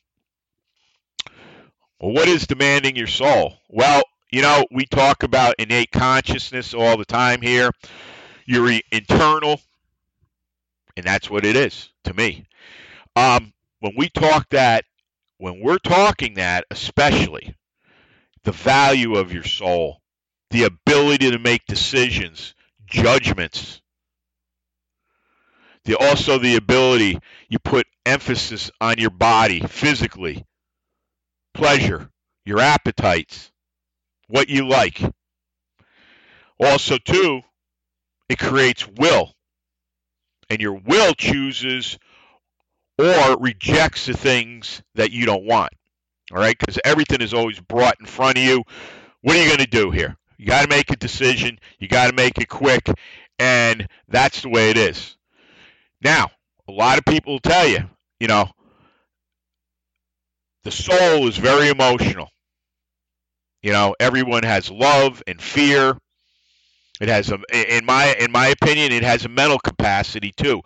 Well, 1.99 2.11
what 2.13 2.27
is 2.27 2.47
demanding 2.47 2.95
your 2.95 3.07
soul? 3.07 3.53
Well, 3.69 4.03
you 4.31 4.41
know, 4.41 4.65
we 4.71 4.85
talk 4.85 5.23
about 5.23 5.55
innate 5.59 5.91
consciousness 5.91 6.73
all 6.73 6.97
the 6.97 7.05
time 7.05 7.41
here. 7.41 7.71
Your 8.45 8.69
internal, 8.91 9.61
and 10.97 11.05
that's 11.05 11.29
what 11.29 11.45
it 11.45 11.55
is 11.55 11.89
to 12.03 12.13
me. 12.13 12.45
Um, 13.15 13.53
when 13.79 13.93
we 13.97 14.09
talk 14.09 14.49
that, 14.49 14.85
when 15.37 15.61
we're 15.61 15.77
talking 15.77 16.35
that, 16.35 16.65
especially 16.71 17.55
the 18.43 18.51
value 18.51 19.15
of 19.15 19.31
your 19.33 19.43
soul, 19.43 20.01
the 20.51 20.63
ability 20.63 21.31
to 21.31 21.39
make 21.39 21.65
decisions, 21.65 22.53
judgments, 22.85 23.81
the 25.85 25.95
also 25.97 26.37
the 26.37 26.55
ability 26.55 27.19
you 27.49 27.59
put 27.59 27.87
emphasis 28.05 28.71
on 28.79 28.97
your 28.97 29.09
body 29.09 29.59
physically, 29.61 30.45
pleasure, 31.53 32.09
your 32.45 32.59
appetites, 32.59 33.51
what 34.27 34.49
you 34.49 34.67
like. 34.67 35.01
Also, 36.59 36.97
too, 36.97 37.41
it 38.29 38.39
creates 38.39 38.87
will. 38.87 39.33
And 40.49 40.61
your 40.61 40.73
will 40.73 41.13
chooses 41.13 41.97
or 42.97 43.37
rejects 43.39 44.05
the 44.05 44.13
things 44.13 44.81
that 44.95 45.11
you 45.11 45.25
don't 45.25 45.45
want. 45.45 45.73
All 46.31 46.37
right? 46.39 46.57
Because 46.57 46.79
everything 46.83 47.21
is 47.21 47.33
always 47.33 47.59
brought 47.59 47.99
in 47.99 48.05
front 48.05 48.37
of 48.37 48.43
you. 48.43 48.63
What 49.21 49.35
are 49.35 49.41
you 49.41 49.47
going 49.47 49.59
to 49.59 49.67
do 49.67 49.91
here? 49.91 50.17
You 50.37 50.45
got 50.45 50.63
to 50.63 50.67
make 50.67 50.91
a 50.91 50.95
decision. 50.95 51.59
You 51.79 51.87
got 51.87 52.09
to 52.09 52.15
make 52.15 52.37
it 52.37 52.49
quick. 52.49 52.89
And 53.39 53.87
that's 54.07 54.41
the 54.41 54.49
way 54.49 54.69
it 54.69 54.77
is. 54.77 55.17
Now, 56.03 56.29
a 56.67 56.71
lot 56.71 56.97
of 56.97 57.05
people 57.05 57.39
tell 57.39 57.67
you, 57.67 57.89
you 58.19 58.27
know, 58.27 58.49
the 60.63 60.71
soul 60.71 61.27
is 61.27 61.37
very 61.37 61.69
emotional. 61.69 62.29
You 63.61 63.71
know, 63.71 63.95
everyone 63.99 64.43
has 64.43 64.69
love 64.69 65.23
and 65.25 65.41
fear. 65.41 65.97
It 67.01 67.09
has 67.09 67.31
a, 67.31 67.39
in 67.77 67.85
my 67.85 68.15
in 68.19 68.31
my 68.31 68.47
opinion, 68.47 68.91
it 68.91 69.03
has 69.03 69.25
a 69.25 69.29
mental 69.29 69.59
capacity 69.59 70.31
too, 70.31 70.61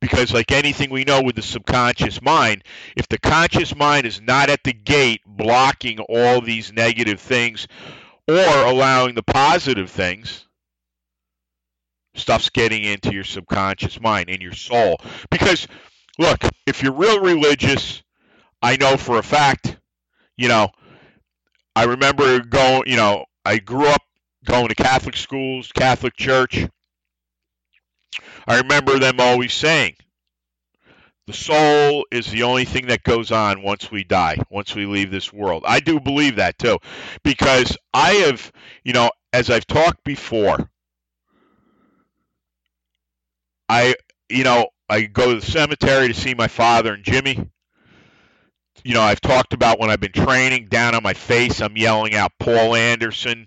because 0.00 0.32
like 0.32 0.52
anything 0.52 0.90
we 0.90 1.04
know 1.04 1.22
with 1.22 1.36
the 1.36 1.42
subconscious 1.42 2.22
mind, 2.22 2.64
if 2.96 3.08
the 3.08 3.18
conscious 3.18 3.74
mind 3.74 4.06
is 4.06 4.20
not 4.20 4.48
at 4.48 4.62
the 4.64 4.72
gate 4.72 5.20
blocking 5.26 5.98
all 6.00 6.40
these 6.40 6.72
negative 6.72 7.20
things 7.20 7.66
or 8.28 8.64
allowing 8.64 9.14
the 9.14 9.22
positive 9.22 9.90
things, 9.90 10.46
stuff's 12.14 12.50
getting 12.50 12.84
into 12.84 13.12
your 13.12 13.24
subconscious 13.24 14.00
mind 14.00 14.28
and 14.28 14.40
your 14.40 14.54
soul. 14.54 15.00
Because 15.30 15.66
look, 16.18 16.44
if 16.66 16.82
you're 16.82 16.92
real 16.92 17.20
religious, 17.20 18.02
I 18.62 18.76
know 18.76 18.96
for 18.96 19.18
a 19.18 19.22
fact, 19.22 19.76
you 20.36 20.48
know, 20.48 20.68
I 21.74 21.84
remember 21.84 22.40
going, 22.40 22.84
you 22.86 22.96
know, 22.96 23.24
I 23.44 23.58
grew 23.58 23.86
up 23.86 24.02
going 24.44 24.68
to 24.68 24.74
Catholic 24.74 25.16
schools, 25.16 25.70
Catholic 25.72 26.16
church. 26.16 26.66
I 28.46 28.58
remember 28.58 28.98
them 28.98 29.20
always 29.20 29.52
saying, 29.52 29.96
the 31.26 31.32
soul 31.32 32.04
is 32.10 32.30
the 32.30 32.42
only 32.42 32.64
thing 32.64 32.86
that 32.86 33.04
goes 33.04 33.30
on 33.30 33.62
once 33.62 33.90
we 33.90 34.02
die, 34.02 34.36
once 34.50 34.74
we 34.74 34.86
leave 34.86 35.10
this 35.10 35.32
world. 35.32 35.62
I 35.66 35.80
do 35.80 36.00
believe 36.00 36.36
that 36.36 36.58
too, 36.58 36.78
because 37.22 37.76
I 37.94 38.12
have, 38.14 38.50
you 38.84 38.92
know, 38.92 39.10
as 39.32 39.48
I've 39.48 39.66
talked 39.66 40.02
before, 40.04 40.68
I, 43.68 43.94
you 44.28 44.42
know, 44.42 44.68
I 44.88 45.02
go 45.02 45.32
to 45.32 45.40
the 45.40 45.46
cemetery 45.46 46.08
to 46.08 46.14
see 46.14 46.34
my 46.34 46.48
father 46.48 46.94
and 46.94 47.04
Jimmy 47.04 47.48
you 48.84 48.94
know, 48.94 49.02
I've 49.02 49.20
talked 49.20 49.52
about 49.52 49.78
when 49.78 49.90
I've 49.90 50.00
been 50.00 50.12
training 50.12 50.66
down 50.66 50.94
on 50.94 51.02
my 51.02 51.14
face, 51.14 51.60
I'm 51.60 51.76
yelling 51.76 52.14
out 52.14 52.32
Paul 52.38 52.74
Anderson, 52.74 53.46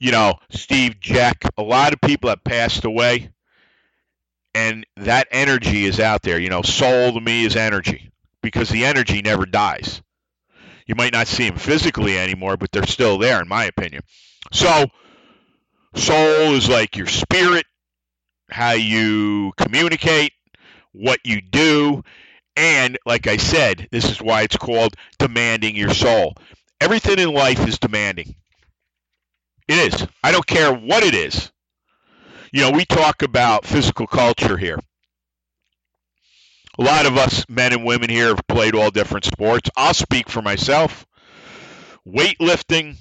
you 0.00 0.10
know, 0.10 0.34
Steve 0.50 0.98
Jeck. 1.00 1.44
A 1.56 1.62
lot 1.62 1.92
of 1.92 2.00
people 2.00 2.30
have 2.30 2.42
passed 2.42 2.84
away, 2.84 3.30
and 4.54 4.86
that 4.96 5.28
energy 5.30 5.84
is 5.84 6.00
out 6.00 6.22
there. 6.22 6.40
You 6.40 6.48
know, 6.48 6.62
soul 6.62 7.12
to 7.12 7.20
me 7.20 7.44
is 7.44 7.54
energy 7.54 8.10
because 8.42 8.68
the 8.68 8.84
energy 8.84 9.22
never 9.22 9.46
dies. 9.46 10.02
You 10.86 10.96
might 10.96 11.12
not 11.12 11.28
see 11.28 11.48
them 11.48 11.58
physically 11.58 12.18
anymore, 12.18 12.56
but 12.56 12.72
they're 12.72 12.86
still 12.86 13.18
there, 13.18 13.40
in 13.40 13.46
my 13.46 13.64
opinion. 13.66 14.02
So, 14.52 14.86
soul 15.94 16.54
is 16.54 16.68
like 16.68 16.96
your 16.96 17.06
spirit, 17.06 17.66
how 18.50 18.72
you 18.72 19.52
communicate, 19.56 20.32
what 20.92 21.20
you 21.24 21.40
do 21.40 22.02
and 22.56 22.98
like 23.06 23.26
I 23.26 23.36
said, 23.38 23.88
this 23.90 24.10
is 24.10 24.20
why 24.20 24.42
it's 24.42 24.56
called 24.56 24.94
demanding 25.18 25.76
your 25.76 25.94
soul. 25.94 26.34
Everything 26.80 27.18
in 27.18 27.32
life 27.32 27.66
is 27.66 27.78
demanding. 27.78 28.34
It 29.70 29.94
is. 29.94 30.06
I 30.24 30.32
don't 30.32 30.46
care 30.48 30.74
what 30.74 31.04
it 31.04 31.14
is. 31.14 31.52
You 32.52 32.62
know, 32.62 32.72
we 32.72 32.84
talk 32.84 33.22
about 33.22 33.64
physical 33.64 34.08
culture 34.08 34.56
here. 34.56 34.80
A 36.76 36.82
lot 36.82 37.06
of 37.06 37.16
us 37.16 37.44
men 37.48 37.72
and 37.72 37.84
women 37.84 38.10
here 38.10 38.26
have 38.34 38.44
played 38.48 38.74
all 38.74 38.90
different 38.90 39.26
sports. 39.26 39.70
I'll 39.76 39.94
speak 39.94 40.28
for 40.28 40.42
myself. 40.42 41.06
Weightlifting, 42.04 42.96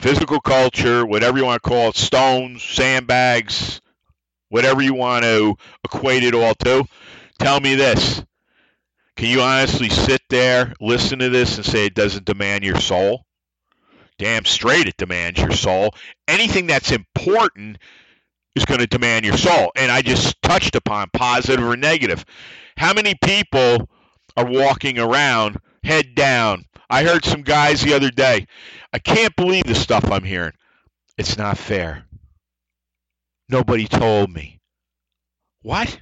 physical 0.00 0.38
culture, 0.38 1.06
whatever 1.06 1.38
you 1.38 1.46
want 1.46 1.62
to 1.62 1.66
call 1.66 1.88
it, 1.88 1.96
stones, 1.96 2.62
sandbags, 2.62 3.80
whatever 4.50 4.82
you 4.82 4.92
want 4.92 5.24
to 5.24 5.56
equate 5.82 6.24
it 6.24 6.34
all 6.34 6.54
to. 6.56 6.84
Tell 7.38 7.58
me 7.58 7.74
this. 7.74 8.22
Can 9.16 9.30
you 9.30 9.40
honestly 9.40 9.88
sit 9.88 10.20
there, 10.28 10.74
listen 10.78 11.20
to 11.20 11.30
this, 11.30 11.56
and 11.56 11.64
say 11.64 11.86
it 11.86 11.94
doesn't 11.94 12.26
demand 12.26 12.64
your 12.64 12.78
soul? 12.78 13.24
Damn 14.18 14.44
straight 14.44 14.88
it 14.88 14.96
demands 14.96 15.40
your 15.40 15.52
soul. 15.52 15.94
Anything 16.26 16.66
that's 16.66 16.90
important 16.90 17.78
is 18.56 18.64
going 18.64 18.80
to 18.80 18.86
demand 18.86 19.24
your 19.24 19.36
soul. 19.36 19.70
And 19.76 19.90
I 19.90 20.02
just 20.02 20.40
touched 20.42 20.74
upon 20.74 21.08
positive 21.12 21.64
or 21.64 21.76
negative. 21.76 22.24
How 22.76 22.92
many 22.92 23.14
people 23.22 23.88
are 24.36 24.46
walking 24.46 24.98
around 24.98 25.58
head 25.84 26.14
down? 26.14 26.64
I 26.90 27.04
heard 27.04 27.24
some 27.24 27.42
guys 27.42 27.82
the 27.82 27.94
other 27.94 28.10
day. 28.10 28.46
I 28.92 28.98
can't 28.98 29.36
believe 29.36 29.64
the 29.64 29.74
stuff 29.74 30.10
I'm 30.10 30.24
hearing. 30.24 30.54
It's 31.16 31.36
not 31.36 31.58
fair. 31.58 32.04
Nobody 33.48 33.86
told 33.86 34.30
me. 34.30 34.60
What? 35.62 36.00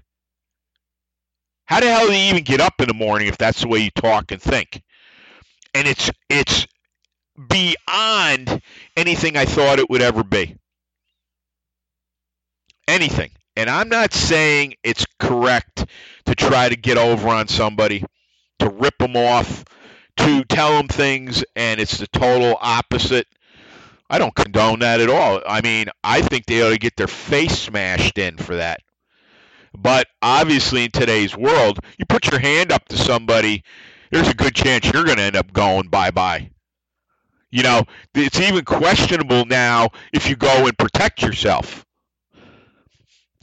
How 1.66 1.80
the 1.80 1.86
hell 1.88 2.06
do 2.06 2.12
you 2.12 2.30
even 2.30 2.44
get 2.44 2.60
up 2.60 2.74
in 2.80 2.86
the 2.86 2.94
morning 2.94 3.28
if 3.28 3.36
that's 3.36 3.62
the 3.62 3.68
way 3.68 3.80
you 3.80 3.90
talk 3.90 4.30
and 4.30 4.40
think? 4.40 4.82
And 5.74 5.88
it's 5.88 6.10
it's 6.30 6.66
beyond 7.36 8.60
anything 8.96 9.36
I 9.36 9.44
thought 9.44 9.78
it 9.78 9.90
would 9.90 10.02
ever 10.02 10.24
be. 10.24 10.56
Anything. 12.88 13.30
And 13.56 13.70
I'm 13.70 13.88
not 13.88 14.12
saying 14.12 14.74
it's 14.82 15.06
correct 15.18 15.86
to 16.26 16.34
try 16.34 16.68
to 16.68 16.76
get 16.76 16.98
over 16.98 17.28
on 17.28 17.48
somebody, 17.48 18.04
to 18.58 18.68
rip 18.68 18.98
them 18.98 19.16
off, 19.16 19.64
to 20.18 20.44
tell 20.44 20.76
them 20.76 20.88
things, 20.88 21.44
and 21.54 21.80
it's 21.80 21.98
the 21.98 22.06
total 22.08 22.56
opposite. 22.60 23.26
I 24.08 24.18
don't 24.18 24.34
condone 24.34 24.80
that 24.80 25.00
at 25.00 25.10
all. 25.10 25.42
I 25.46 25.62
mean, 25.62 25.86
I 26.04 26.20
think 26.22 26.46
they 26.46 26.62
ought 26.62 26.70
to 26.70 26.78
get 26.78 26.96
their 26.96 27.08
face 27.08 27.58
smashed 27.58 28.18
in 28.18 28.36
for 28.36 28.56
that. 28.56 28.80
But 29.76 30.06
obviously, 30.22 30.84
in 30.84 30.90
today's 30.90 31.36
world, 31.36 31.80
you 31.98 32.06
put 32.06 32.30
your 32.30 32.40
hand 32.40 32.72
up 32.72 32.88
to 32.88 32.96
somebody, 32.96 33.62
there's 34.10 34.28
a 34.28 34.34
good 34.34 34.54
chance 34.54 34.90
you're 34.90 35.04
going 35.04 35.18
to 35.18 35.22
end 35.22 35.36
up 35.36 35.52
going 35.52 35.88
bye 35.88 36.10
bye. 36.10 36.50
You 37.50 37.62
know, 37.62 37.84
it's 38.14 38.40
even 38.40 38.64
questionable 38.64 39.44
now 39.44 39.90
if 40.12 40.28
you 40.28 40.36
go 40.36 40.66
and 40.66 40.76
protect 40.76 41.22
yourself. 41.22 41.84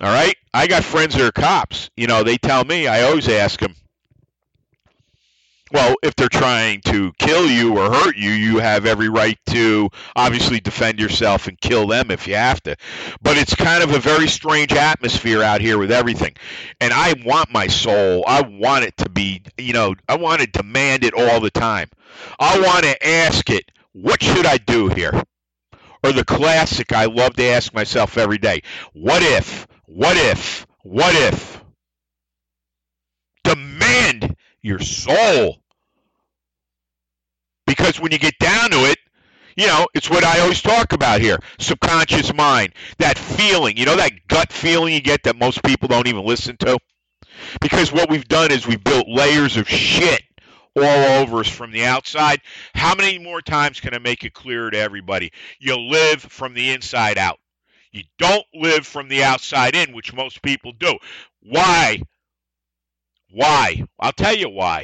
All 0.01 0.13
right? 0.13 0.35
I 0.53 0.67
got 0.67 0.83
friends 0.83 1.15
that 1.15 1.23
are 1.23 1.31
cops. 1.31 1.89
You 1.95 2.07
know, 2.07 2.23
they 2.23 2.37
tell 2.37 2.63
me, 2.65 2.87
I 2.87 3.03
always 3.03 3.29
ask 3.29 3.59
them, 3.59 3.75
well, 5.73 5.95
if 6.03 6.15
they're 6.15 6.29
trying 6.29 6.81
to 6.81 7.11
kill 7.17 7.49
you 7.49 7.75
or 7.75 7.91
hurt 7.91 8.15
you, 8.15 8.29
you 8.29 8.59
have 8.59 8.85
every 8.85 9.09
right 9.09 9.39
to 9.47 9.89
obviously 10.15 10.59
defend 10.59 10.99
yourself 10.99 11.47
and 11.47 11.59
kill 11.59 11.87
them 11.87 12.11
if 12.11 12.27
you 12.27 12.35
have 12.35 12.61
to. 12.63 12.75
But 13.23 13.37
it's 13.37 13.55
kind 13.55 13.83
of 13.83 13.89
a 13.89 13.99
very 13.99 14.27
strange 14.27 14.71
atmosphere 14.71 15.41
out 15.41 15.61
here 15.61 15.79
with 15.79 15.91
everything. 15.91 16.35
And 16.79 16.93
I 16.93 17.15
want 17.25 17.51
my 17.51 17.65
soul. 17.65 18.23
I 18.27 18.41
want 18.41 18.85
it 18.85 18.95
to 18.97 19.09
be, 19.09 19.41
you 19.57 19.73
know, 19.73 19.95
I 20.07 20.17
want 20.17 20.41
to 20.41 20.47
demand 20.47 21.03
it 21.03 21.15
all 21.15 21.39
the 21.39 21.49
time. 21.49 21.89
I 22.39 22.59
want 22.59 22.83
to 22.83 23.07
ask 23.07 23.49
it, 23.49 23.71
what 23.93 24.21
should 24.23 24.45
I 24.45 24.57
do 24.57 24.89
here? 24.89 25.23
Or 26.03 26.11
the 26.11 26.25
classic 26.25 26.93
I 26.93 27.05
love 27.05 27.35
to 27.35 27.43
ask 27.45 27.73
myself 27.73 28.17
every 28.17 28.37
day 28.39 28.61
what 28.93 29.23
if, 29.23 29.67
what 29.85 30.17
if, 30.17 30.67
what 30.83 31.15
if? 31.15 31.63
Demand 33.43 34.35
your 34.61 34.79
soul. 34.79 35.57
Because 37.67 37.99
when 37.99 38.11
you 38.11 38.19
get 38.19 38.37
down 38.39 38.71
to 38.71 38.77
it, 38.85 38.97
You 39.55 39.67
know, 39.67 39.87
it's 39.93 40.09
what 40.09 40.23
I 40.23 40.39
always 40.39 40.61
talk 40.61 40.93
about 40.93 41.21
here 41.21 41.39
subconscious 41.59 42.33
mind. 42.33 42.73
That 42.97 43.17
feeling, 43.17 43.77
you 43.77 43.85
know, 43.85 43.95
that 43.97 44.27
gut 44.27 44.51
feeling 44.51 44.93
you 44.93 45.01
get 45.01 45.23
that 45.23 45.35
most 45.37 45.63
people 45.63 45.87
don't 45.87 46.07
even 46.07 46.25
listen 46.25 46.57
to? 46.57 46.79
Because 47.61 47.91
what 47.91 48.09
we've 48.09 48.27
done 48.27 48.51
is 48.51 48.67
we've 48.67 48.83
built 48.83 49.07
layers 49.07 49.57
of 49.57 49.67
shit 49.69 50.23
all 50.75 51.21
over 51.21 51.39
us 51.39 51.47
from 51.47 51.71
the 51.71 51.85
outside. 51.85 52.41
How 52.73 52.95
many 52.95 53.19
more 53.19 53.41
times 53.41 53.79
can 53.79 53.93
I 53.93 53.99
make 53.99 54.23
it 54.23 54.33
clear 54.33 54.69
to 54.69 54.77
everybody? 54.77 55.31
You 55.59 55.77
live 55.77 56.21
from 56.21 56.53
the 56.53 56.71
inside 56.71 57.17
out. 57.17 57.39
You 57.91 58.03
don't 58.17 58.45
live 58.55 58.87
from 58.87 59.07
the 59.07 59.23
outside 59.23 59.75
in, 59.75 59.93
which 59.93 60.13
most 60.13 60.41
people 60.41 60.71
do. 60.71 60.97
Why? 61.41 62.01
Why? 63.29 63.85
I'll 63.99 64.13
tell 64.13 64.35
you 64.35 64.49
why. 64.49 64.83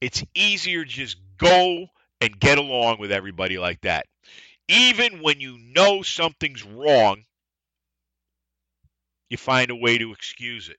It's 0.00 0.24
easier 0.34 0.84
to 0.84 0.90
just 0.90 1.18
go 1.38 1.86
and 2.20 2.40
get 2.40 2.58
along 2.58 2.98
with 2.98 3.12
everybody 3.12 3.58
like 3.58 3.80
that. 3.82 4.06
Even 4.68 5.22
when 5.22 5.40
you 5.40 5.58
know 5.58 6.02
something's 6.02 6.64
wrong, 6.64 7.24
you 9.28 9.36
find 9.36 9.70
a 9.70 9.76
way 9.76 9.98
to 9.98 10.12
excuse 10.12 10.68
it. 10.68 10.78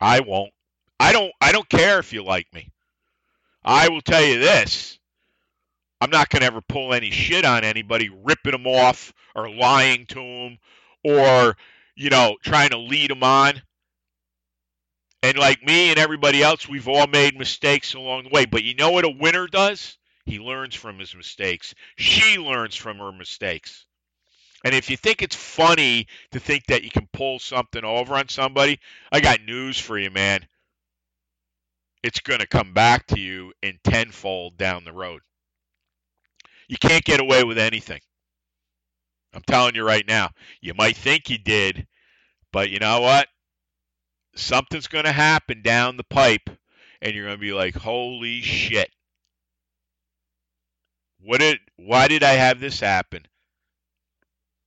I 0.00 0.20
won't. 0.20 0.52
I 0.98 1.12
don't 1.12 1.32
I 1.40 1.52
don't 1.52 1.68
care 1.68 2.00
if 2.00 2.12
you 2.12 2.24
like 2.24 2.52
me. 2.52 2.71
I 3.64 3.88
will 3.88 4.00
tell 4.00 4.24
you 4.24 4.38
this. 4.38 4.98
I'm 6.00 6.10
not 6.10 6.30
going 6.30 6.40
to 6.40 6.46
ever 6.46 6.60
pull 6.60 6.92
any 6.92 7.10
shit 7.10 7.44
on 7.44 7.62
anybody 7.62 8.08
ripping 8.08 8.52
them 8.52 8.66
off 8.66 9.12
or 9.36 9.48
lying 9.48 10.06
to 10.06 10.14
them 10.14 10.58
or 11.04 11.56
you 11.94 12.10
know 12.10 12.36
trying 12.42 12.70
to 12.70 12.78
lead 12.78 13.10
them 13.10 13.22
on. 13.22 13.62
And 15.22 15.38
like 15.38 15.64
me 15.64 15.90
and 15.90 15.98
everybody 15.98 16.42
else, 16.42 16.68
we've 16.68 16.88
all 16.88 17.06
made 17.06 17.38
mistakes 17.38 17.94
along 17.94 18.24
the 18.24 18.30
way. 18.30 18.44
But 18.44 18.64
you 18.64 18.74
know 18.74 18.90
what 18.90 19.04
a 19.04 19.08
winner 19.08 19.46
does? 19.46 19.96
He 20.26 20.40
learns 20.40 20.74
from 20.74 20.98
his 20.98 21.14
mistakes. 21.14 21.74
She 21.96 22.38
learns 22.38 22.74
from 22.74 22.98
her 22.98 23.12
mistakes. 23.12 23.86
And 24.64 24.74
if 24.74 24.90
you 24.90 24.96
think 24.96 25.22
it's 25.22 25.36
funny 25.36 26.06
to 26.32 26.40
think 26.40 26.66
that 26.66 26.84
you 26.84 26.90
can 26.90 27.08
pull 27.12 27.38
something 27.38 27.84
over 27.84 28.14
on 28.14 28.28
somebody, 28.28 28.78
I 29.10 29.20
got 29.20 29.42
news 29.42 29.78
for 29.78 29.98
you, 29.98 30.10
man. 30.10 30.46
It's 32.02 32.20
going 32.20 32.40
to 32.40 32.46
come 32.46 32.72
back 32.72 33.06
to 33.08 33.20
you 33.20 33.52
in 33.62 33.78
tenfold 33.84 34.56
down 34.58 34.84
the 34.84 34.92
road. 34.92 35.20
You 36.68 36.76
can't 36.78 37.04
get 37.04 37.20
away 37.20 37.44
with 37.44 37.58
anything. 37.58 38.00
I'm 39.34 39.42
telling 39.46 39.74
you 39.74 39.84
right 39.84 40.06
now. 40.06 40.30
You 40.60 40.74
might 40.74 40.96
think 40.96 41.30
you 41.30 41.38
did, 41.38 41.86
but 42.52 42.70
you 42.70 42.78
know 42.78 43.00
what? 43.00 43.28
Something's 44.34 44.88
going 44.88 45.04
to 45.04 45.12
happen 45.12 45.62
down 45.62 45.96
the 45.96 46.04
pipe, 46.04 46.50
and 47.00 47.14
you're 47.14 47.26
going 47.26 47.36
to 47.36 47.40
be 47.40 47.52
like, 47.52 47.74
holy 47.74 48.40
shit. 48.40 48.90
What 51.20 51.40
did 51.40 51.58
why 51.76 52.08
did 52.08 52.24
I 52.24 52.32
have 52.32 52.58
this 52.58 52.80
happen? 52.80 53.26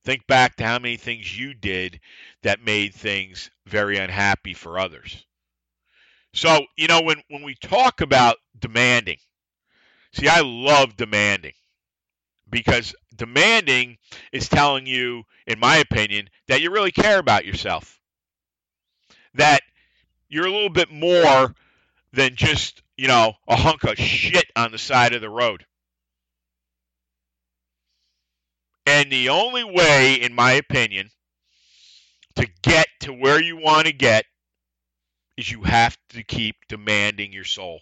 Think 0.04 0.26
back 0.26 0.56
to 0.56 0.64
how 0.64 0.78
many 0.78 0.96
things 0.96 1.38
you 1.38 1.52
did 1.52 2.00
that 2.42 2.64
made 2.64 2.94
things 2.94 3.50
very 3.66 3.98
unhappy 3.98 4.54
for 4.54 4.78
others. 4.78 5.25
So, 6.36 6.66
you 6.76 6.86
know, 6.86 7.00
when, 7.00 7.22
when 7.30 7.42
we 7.42 7.54
talk 7.54 8.02
about 8.02 8.36
demanding, 8.58 9.16
see, 10.12 10.28
I 10.28 10.42
love 10.42 10.94
demanding 10.94 11.54
because 12.50 12.94
demanding 13.16 13.96
is 14.32 14.46
telling 14.46 14.84
you, 14.84 15.22
in 15.46 15.58
my 15.58 15.78
opinion, 15.78 16.28
that 16.48 16.60
you 16.60 16.70
really 16.70 16.92
care 16.92 17.18
about 17.18 17.46
yourself. 17.46 17.98
That 19.32 19.62
you're 20.28 20.46
a 20.46 20.52
little 20.52 20.68
bit 20.68 20.92
more 20.92 21.54
than 22.12 22.36
just, 22.36 22.82
you 22.98 23.08
know, 23.08 23.32
a 23.48 23.56
hunk 23.56 23.84
of 23.84 23.96
shit 23.96 24.46
on 24.54 24.72
the 24.72 24.78
side 24.78 25.14
of 25.14 25.22
the 25.22 25.30
road. 25.30 25.64
And 28.84 29.10
the 29.10 29.30
only 29.30 29.64
way, 29.64 30.16
in 30.16 30.34
my 30.34 30.52
opinion, 30.52 31.08
to 32.34 32.46
get 32.62 32.88
to 33.00 33.14
where 33.14 33.42
you 33.42 33.56
want 33.56 33.86
to 33.86 33.92
get 33.94 34.26
is 35.36 35.50
you 35.50 35.62
have 35.62 35.96
to 36.10 36.22
keep 36.22 36.56
demanding 36.68 37.32
your 37.32 37.44
soul. 37.44 37.80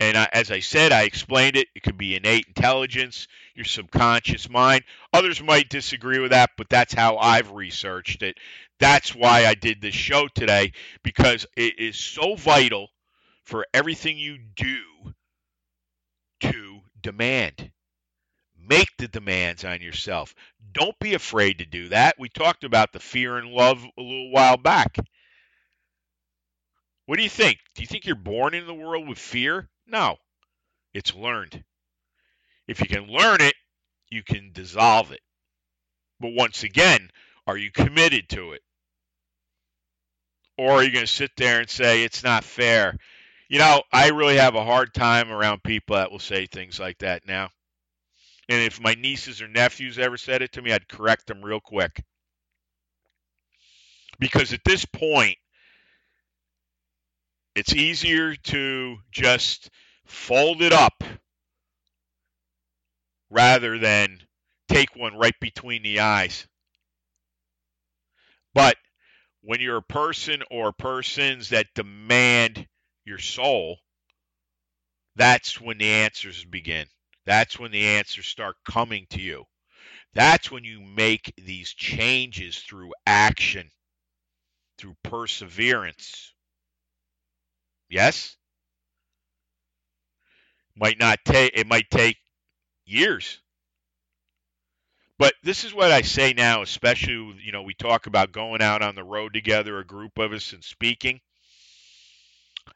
And 0.00 0.16
I, 0.16 0.28
as 0.32 0.50
I 0.50 0.60
said, 0.60 0.92
I 0.92 1.02
explained 1.02 1.56
it. 1.56 1.68
It 1.74 1.82
could 1.82 1.98
be 1.98 2.16
innate 2.16 2.46
intelligence, 2.48 3.28
your 3.54 3.66
subconscious 3.66 4.48
mind. 4.48 4.82
Others 5.12 5.42
might 5.42 5.68
disagree 5.68 6.18
with 6.18 6.30
that, 6.30 6.50
but 6.56 6.70
that's 6.70 6.94
how 6.94 7.18
I've 7.18 7.50
researched 7.50 8.22
it. 8.22 8.38
That's 8.78 9.14
why 9.14 9.44
I 9.44 9.54
did 9.54 9.82
this 9.82 9.94
show 9.94 10.26
today, 10.34 10.72
because 11.02 11.46
it 11.54 11.78
is 11.78 11.98
so 11.98 12.34
vital 12.34 12.88
for 13.44 13.66
everything 13.74 14.16
you 14.16 14.38
do 14.56 15.12
to 16.40 16.80
demand. 17.02 17.70
Make 18.58 18.96
the 18.96 19.08
demands 19.08 19.64
on 19.66 19.82
yourself. 19.82 20.34
Don't 20.72 20.98
be 20.98 21.12
afraid 21.12 21.58
to 21.58 21.66
do 21.66 21.90
that. 21.90 22.14
We 22.18 22.30
talked 22.30 22.64
about 22.64 22.92
the 22.92 23.00
fear 23.00 23.36
and 23.36 23.50
love 23.50 23.84
a 23.98 24.00
little 24.00 24.30
while 24.30 24.56
back. 24.56 24.96
What 27.10 27.16
do 27.16 27.24
you 27.24 27.28
think? 27.28 27.58
Do 27.74 27.82
you 27.82 27.88
think 27.88 28.06
you're 28.06 28.14
born 28.14 28.54
in 28.54 28.68
the 28.68 28.72
world 28.72 29.08
with 29.08 29.18
fear? 29.18 29.68
No. 29.84 30.18
It's 30.94 31.12
learned. 31.12 31.64
If 32.68 32.80
you 32.80 32.86
can 32.86 33.08
learn 33.08 33.40
it, 33.40 33.56
you 34.10 34.22
can 34.22 34.52
dissolve 34.52 35.10
it. 35.10 35.18
But 36.20 36.34
once 36.34 36.62
again, 36.62 37.10
are 37.48 37.56
you 37.56 37.72
committed 37.72 38.28
to 38.28 38.52
it? 38.52 38.62
Or 40.56 40.70
are 40.70 40.84
you 40.84 40.92
going 40.92 41.04
to 41.04 41.12
sit 41.12 41.32
there 41.36 41.58
and 41.58 41.68
say, 41.68 42.04
it's 42.04 42.22
not 42.22 42.44
fair? 42.44 42.96
You 43.48 43.58
know, 43.58 43.82
I 43.92 44.10
really 44.10 44.36
have 44.36 44.54
a 44.54 44.64
hard 44.64 44.94
time 44.94 45.32
around 45.32 45.64
people 45.64 45.96
that 45.96 46.12
will 46.12 46.20
say 46.20 46.46
things 46.46 46.78
like 46.78 46.98
that 46.98 47.26
now. 47.26 47.48
And 48.48 48.62
if 48.62 48.80
my 48.80 48.94
nieces 48.94 49.42
or 49.42 49.48
nephews 49.48 49.98
ever 49.98 50.16
said 50.16 50.42
it 50.42 50.52
to 50.52 50.62
me, 50.62 50.72
I'd 50.72 50.86
correct 50.86 51.26
them 51.26 51.42
real 51.44 51.58
quick. 51.58 52.04
Because 54.20 54.52
at 54.52 54.62
this 54.64 54.84
point, 54.84 55.38
it's 57.60 57.74
easier 57.74 58.34
to 58.36 58.96
just 59.12 59.68
fold 60.06 60.62
it 60.62 60.72
up 60.72 61.04
rather 63.28 63.78
than 63.78 64.18
take 64.66 64.96
one 64.96 65.14
right 65.14 65.38
between 65.42 65.82
the 65.82 66.00
eyes. 66.00 66.48
But 68.54 68.78
when 69.42 69.60
you're 69.60 69.76
a 69.76 69.82
person 69.82 70.42
or 70.50 70.72
persons 70.72 71.50
that 71.50 71.66
demand 71.74 72.66
your 73.04 73.18
soul, 73.18 73.76
that's 75.16 75.60
when 75.60 75.76
the 75.76 75.90
answers 75.90 76.42
begin. 76.46 76.86
That's 77.26 77.58
when 77.58 77.72
the 77.72 77.88
answers 77.88 78.26
start 78.26 78.56
coming 78.64 79.06
to 79.10 79.20
you. 79.20 79.44
That's 80.14 80.50
when 80.50 80.64
you 80.64 80.80
make 80.80 81.34
these 81.36 81.74
changes 81.74 82.56
through 82.56 82.94
action, 83.06 83.70
through 84.78 84.96
perseverance. 85.04 86.32
Yes? 87.90 88.36
Might 90.76 90.98
not 90.98 91.18
take 91.24 91.52
it 91.54 91.66
might 91.66 91.90
take 91.90 92.16
years. 92.86 93.40
But 95.18 95.34
this 95.42 95.64
is 95.64 95.74
what 95.74 95.92
I 95.92 96.00
say 96.00 96.32
now, 96.32 96.62
especially 96.62 97.36
you 97.44 97.52
know, 97.52 97.62
we 97.62 97.74
talk 97.74 98.06
about 98.06 98.32
going 98.32 98.62
out 98.62 98.80
on 98.80 98.94
the 98.94 99.04
road 99.04 99.34
together, 99.34 99.78
a 99.78 99.84
group 99.84 100.18
of 100.18 100.32
us 100.32 100.54
and 100.54 100.64
speaking. 100.64 101.20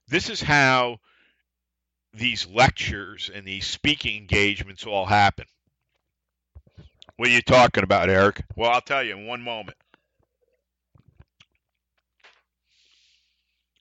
This 0.08 0.28
is 0.28 0.42
how 0.42 0.98
these 2.12 2.46
lectures 2.46 3.30
and 3.34 3.46
these 3.46 3.66
speaking 3.66 4.16
engagements 4.18 4.84
all 4.84 5.06
happen. 5.06 5.46
What 7.16 7.28
are 7.28 7.32
you 7.32 7.42
talking 7.42 7.84
about, 7.84 8.10
Eric? 8.10 8.42
Well, 8.56 8.70
I'll 8.70 8.80
tell 8.80 9.02
you 9.02 9.16
in 9.16 9.26
one 9.26 9.42
moment. 9.42 9.76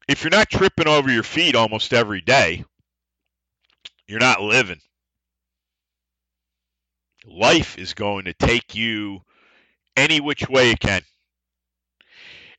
If 0.07 0.23
you're 0.23 0.31
not 0.31 0.49
tripping 0.49 0.87
over 0.87 1.09
your 1.09 1.23
feet 1.23 1.55
almost 1.55 1.93
every 1.93 2.21
day, 2.21 2.65
you're 4.07 4.19
not 4.19 4.41
living. 4.41 4.79
Life 7.25 7.77
is 7.77 7.93
going 7.93 8.25
to 8.25 8.33
take 8.33 8.75
you 8.75 9.21
any 9.95 10.19
which 10.19 10.49
way 10.49 10.71
it 10.71 10.79
can. 10.79 11.01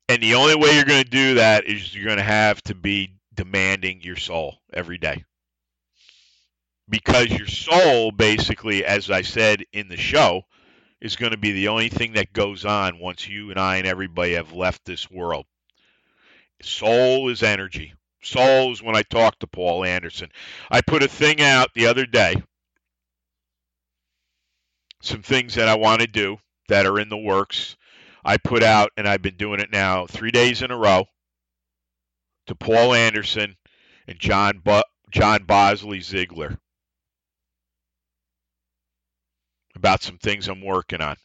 And 0.09 0.23
the 0.23 0.35
only 0.35 0.55
way 0.55 0.75
you're 0.75 0.85
going 0.85 1.05
to 1.05 1.11
do 1.11 1.35
that 1.35 1.67
is 1.67 1.95
you're 1.95 2.05
going 2.05 2.17
to 2.19 2.23
have 2.23 2.63
to 2.63 2.75
be 2.75 3.17
demanding 3.35 4.01
your 4.03 4.17
soul 4.17 4.59
every 4.73 4.99
day 4.99 5.25
because 6.89 7.31
your 7.31 7.47
soul, 7.47 8.11
basically, 8.11 8.85
as 8.85 9.11
I 9.11 9.23
said 9.23 9.65
in 9.73 9.89
the 9.89 9.97
show, 9.97 10.43
is 11.01 11.17
going 11.17 11.33
to 11.33 11.39
be 11.39 11.53
the 11.53 11.69
only 11.69 11.89
thing 11.89 12.13
that 12.15 12.33
goes 12.33 12.65
on 12.65 12.99
once 12.99 13.29
you 13.29 13.51
and 13.51 13.59
I 13.59 13.77
and 13.77 13.87
everybody 13.87 14.35
have 14.35 14.53
left 14.53 14.85
this 14.85 15.11
world. 15.11 15.47
Soul 16.65 17.29
is 17.29 17.43
energy. 17.43 17.95
Soul 18.23 18.73
is 18.73 18.83
when 18.83 18.97
I 18.97 19.03
talk 19.03 19.39
to 19.41 19.47
Paul 19.47 19.85
Anderson. 19.85 20.31
I 20.71 20.81
put 20.81 21.03
a 21.03 21.09
thing 21.09 21.41
out 21.41 21.69
the 21.75 21.87
other 21.87 22.07
day, 22.07 22.43
some 25.03 25.23
things 25.23 25.55
that 25.55 25.69
I 25.69 25.75
want 25.75 26.01
to 26.01 26.07
do 26.07 26.39
that 26.69 26.87
are 26.87 26.99
in 26.99 27.09
the 27.11 27.19
works. 27.19 27.77
I 28.25 28.39
put 28.39 28.63
out, 28.63 28.91
and 28.97 29.07
I've 29.07 29.23
been 29.23 29.37
doing 29.37 29.61
it 29.61 29.71
now 29.71 30.07
three 30.07 30.31
days 30.31 30.63
in 30.63 30.71
a 30.71 30.77
row, 30.77 31.05
to 32.47 32.55
Paul 32.55 32.95
Anderson 32.95 33.57
and 34.09 34.19
John, 34.19 34.61
Bo- 34.65 34.83
John 35.11 35.45
Bosley 35.45 36.01
Ziegler. 36.01 36.59
about 39.77 40.03
some 40.03 40.19
things 40.19 40.49
I'm 40.49 40.63
working 40.63 41.01
on, 41.01 41.17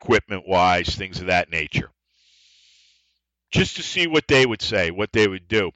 equipment 0.00 0.46
wise, 0.46 0.94
things 0.94 1.20
of 1.20 1.26
that 1.28 1.50
nature. 1.50 1.90
Just 3.52 3.76
to 3.76 3.82
see 3.82 4.06
what 4.06 4.26
they 4.28 4.46
would 4.46 4.62
say, 4.62 4.90
what 4.90 5.12
they 5.12 5.28
would 5.28 5.46
do. 5.46 5.70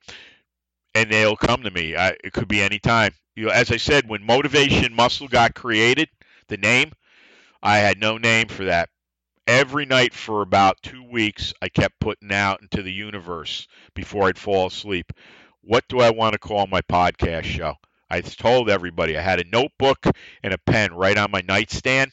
And 0.95 1.11
they'll 1.11 1.37
come 1.37 1.63
to 1.63 1.71
me. 1.71 1.95
I, 1.95 2.17
it 2.25 2.33
could 2.33 2.49
be 2.49 2.63
any 2.63 2.79
time. 2.79 3.13
You 3.35 3.47
know, 3.47 3.53
as 3.53 3.71
I 3.71 3.77
said, 3.77 4.09
when 4.09 4.25
Motivation 4.25 4.95
Muscle 4.95 5.29
got 5.29 5.55
created, 5.55 6.09
the 6.49 6.57
name, 6.57 6.93
I 7.63 7.79
had 7.79 8.01
no 8.01 8.17
name 8.17 8.49
for 8.49 8.65
that. 8.65 8.89
Every 9.47 9.85
night 9.85 10.15
for 10.15 10.43
about 10.43 10.83
two 10.83 11.05
weeks, 11.05 11.53
I 11.61 11.69
kept 11.69 12.01
putting 12.01 12.33
out 12.33 12.63
into 12.63 12.83
the 12.83 12.93
universe 12.93 13.69
before 13.95 14.27
I'd 14.27 14.39
fall 14.39 14.67
asleep. 14.67 15.13
What 15.61 15.85
do 15.89 16.01
I 16.01 16.11
want 16.11 16.33
to 16.33 16.39
call 16.39 16.67
my 16.67 16.81
podcast 16.81 17.45
show? 17.45 17.75
I 18.09 18.21
told 18.23 18.71
everybody 18.71 19.19
I 19.19 19.21
had 19.21 19.41
a 19.41 19.49
notebook 19.51 19.99
and 20.43 20.55
a 20.55 20.59
pen 20.59 20.95
right 20.95 21.19
on 21.19 21.31
my 21.31 21.43
nightstand. 21.47 22.13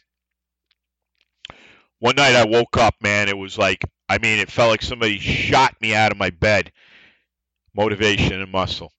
One 1.99 2.15
night 2.15 2.36
I 2.36 2.45
woke 2.45 2.78
up, 2.78 2.95
man, 3.02 3.30
it 3.30 3.38
was 3.38 3.58
like, 3.58 3.86
I 4.13 4.19
mean, 4.19 4.38
it 4.38 4.52
felt 4.52 4.69
like 4.69 4.84
somebody 4.84 5.17
shot 5.17 5.76
me 5.82 5.95
out 5.95 6.12
of 6.12 6.19
my 6.19 6.30
bed. 6.30 6.71
Motivation 7.76 8.39
and 8.41 8.52
muscle. 8.52 8.91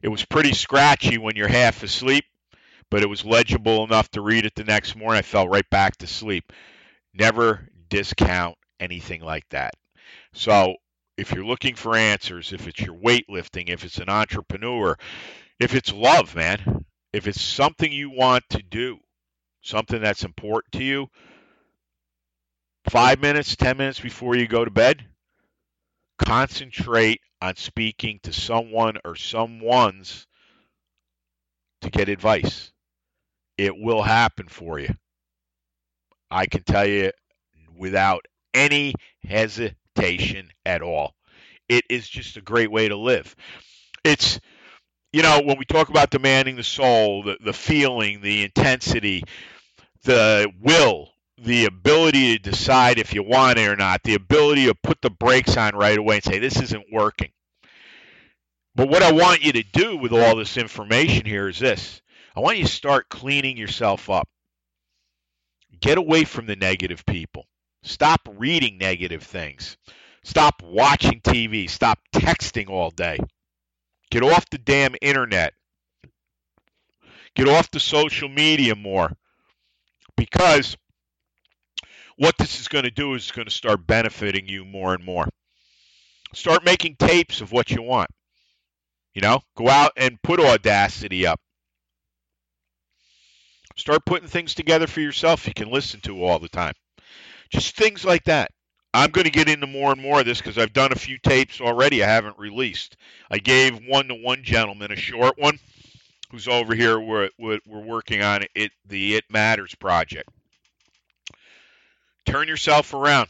It 0.00 0.06
was 0.06 0.24
pretty 0.24 0.52
scratchy 0.52 1.18
when 1.18 1.34
you're 1.34 1.48
half 1.48 1.82
asleep, 1.82 2.24
but 2.88 3.02
it 3.02 3.08
was 3.08 3.24
legible 3.24 3.82
enough 3.82 4.08
to 4.12 4.20
read 4.20 4.46
it 4.46 4.54
the 4.54 4.62
next 4.62 4.94
morning. 4.94 5.18
I 5.18 5.22
fell 5.22 5.48
right 5.48 5.68
back 5.70 5.96
to 5.96 6.06
sleep. 6.06 6.52
Never 7.12 7.68
discount 7.88 8.56
anything 8.78 9.22
like 9.22 9.48
that. 9.48 9.74
So, 10.32 10.76
if 11.16 11.32
you're 11.32 11.44
looking 11.44 11.74
for 11.74 11.96
answers, 11.96 12.52
if 12.52 12.68
it's 12.68 12.80
your 12.80 12.94
weightlifting, 12.94 13.70
if 13.70 13.82
it's 13.84 13.98
an 13.98 14.08
entrepreneur, 14.08 14.96
if 15.58 15.74
it's 15.74 15.92
love, 15.92 16.36
man, 16.36 16.84
if 17.12 17.26
it's 17.26 17.40
something 17.40 17.90
you 17.90 18.08
want 18.08 18.44
to 18.50 18.62
do, 18.62 18.98
something 19.62 20.00
that's 20.00 20.24
important 20.24 20.70
to 20.74 20.84
you, 20.84 21.08
five 22.88 23.20
minutes, 23.20 23.56
10 23.56 23.76
minutes 23.76 24.00
before 24.00 24.36
you 24.36 24.46
go 24.46 24.64
to 24.64 24.70
bed, 24.70 25.04
concentrate 26.18 27.20
on 27.40 27.56
speaking 27.56 28.20
to 28.22 28.32
someone 28.32 28.96
or 29.04 29.16
someone's 29.16 30.26
to 31.82 31.90
get 31.90 32.08
advice. 32.08 32.72
It 33.58 33.76
will 33.76 34.02
happen 34.02 34.48
for 34.48 34.78
you. 34.78 34.94
I 36.30 36.46
can 36.46 36.62
tell 36.62 36.86
you 36.86 37.12
without 37.76 38.26
any 38.52 38.94
hesitation 39.22 40.50
at 40.64 40.82
all. 40.82 41.14
It 41.68 41.84
is 41.88 42.08
just 42.08 42.36
a 42.36 42.42
great 42.42 42.70
way 42.70 42.88
to 42.88 42.96
live. 42.96 43.34
It's 44.02 44.40
you 45.14 45.22
know, 45.22 45.40
when 45.44 45.58
we 45.58 45.64
talk 45.64 45.90
about 45.90 46.10
demanding 46.10 46.56
the 46.56 46.64
soul, 46.64 47.22
the, 47.22 47.38
the 47.40 47.52
feeling, 47.52 48.20
the 48.20 48.42
intensity, 48.42 49.22
the 50.02 50.50
will, 50.60 51.13
the 51.44 51.66
ability 51.66 52.36
to 52.38 52.50
decide 52.50 52.98
if 52.98 53.14
you 53.14 53.22
want 53.22 53.58
it 53.58 53.68
or 53.68 53.76
not, 53.76 54.02
the 54.02 54.14
ability 54.14 54.66
to 54.66 54.74
put 54.74 55.00
the 55.02 55.10
brakes 55.10 55.56
on 55.56 55.76
right 55.76 55.98
away 55.98 56.16
and 56.16 56.24
say, 56.24 56.38
this 56.38 56.60
isn't 56.60 56.86
working. 56.90 57.30
But 58.74 58.88
what 58.88 59.02
I 59.02 59.12
want 59.12 59.44
you 59.44 59.52
to 59.52 59.62
do 59.62 59.96
with 59.96 60.12
all 60.12 60.36
this 60.36 60.56
information 60.56 61.26
here 61.26 61.48
is 61.48 61.58
this 61.58 62.00
I 62.36 62.40
want 62.40 62.58
you 62.58 62.64
to 62.64 62.70
start 62.70 63.08
cleaning 63.08 63.56
yourself 63.56 64.10
up. 64.10 64.28
Get 65.80 65.98
away 65.98 66.24
from 66.24 66.46
the 66.46 66.56
negative 66.56 67.04
people. 67.06 67.46
Stop 67.82 68.28
reading 68.36 68.78
negative 68.78 69.22
things. 69.22 69.76
Stop 70.24 70.62
watching 70.62 71.20
TV. 71.20 71.68
Stop 71.68 72.00
texting 72.12 72.70
all 72.70 72.90
day. 72.90 73.18
Get 74.10 74.22
off 74.22 74.48
the 74.50 74.58
damn 74.58 74.94
internet. 75.02 75.52
Get 77.36 77.48
off 77.48 77.70
the 77.70 77.80
social 77.80 78.28
media 78.28 78.74
more. 78.74 79.12
Because 80.16 80.76
what 82.16 82.36
this 82.38 82.60
is 82.60 82.68
going 82.68 82.84
to 82.84 82.90
do 82.90 83.14
is 83.14 83.22
it's 83.22 83.32
going 83.32 83.46
to 83.46 83.50
start 83.50 83.86
benefiting 83.86 84.48
you 84.48 84.64
more 84.64 84.94
and 84.94 85.04
more. 85.04 85.28
Start 86.32 86.64
making 86.64 86.96
tapes 86.96 87.40
of 87.40 87.52
what 87.52 87.70
you 87.70 87.82
want. 87.82 88.10
You 89.14 89.22
know, 89.22 89.40
go 89.56 89.68
out 89.68 89.92
and 89.96 90.20
put 90.22 90.40
Audacity 90.40 91.26
up. 91.26 91.40
Start 93.76 94.04
putting 94.04 94.28
things 94.28 94.54
together 94.54 94.86
for 94.86 95.00
yourself 95.00 95.46
you 95.46 95.54
can 95.54 95.70
listen 95.70 96.00
to 96.02 96.24
all 96.24 96.38
the 96.38 96.48
time. 96.48 96.74
Just 97.50 97.76
things 97.76 98.04
like 98.04 98.24
that. 98.24 98.50
I'm 98.92 99.10
going 99.10 99.24
to 99.24 99.30
get 99.30 99.48
into 99.48 99.66
more 99.66 99.90
and 99.90 100.00
more 100.00 100.20
of 100.20 100.26
this 100.26 100.38
because 100.38 100.56
I've 100.56 100.72
done 100.72 100.92
a 100.92 100.98
few 100.98 101.18
tapes 101.18 101.60
already 101.60 102.02
I 102.02 102.06
haven't 102.06 102.38
released. 102.38 102.96
I 103.28 103.38
gave 103.38 103.80
one 103.86 104.06
to 104.08 104.14
one 104.14 104.44
gentleman, 104.44 104.92
a 104.92 104.96
short 104.96 105.34
one, 105.36 105.58
who's 106.30 106.46
over 106.46 106.74
here. 106.76 107.00
We're, 107.00 107.30
we're 107.38 107.60
working 107.66 108.22
on 108.22 108.44
it, 108.54 108.70
the 108.86 109.16
It 109.16 109.24
Matters 109.28 109.74
project. 109.74 110.28
Turn 112.26 112.48
yourself 112.48 112.94
around. 112.94 113.28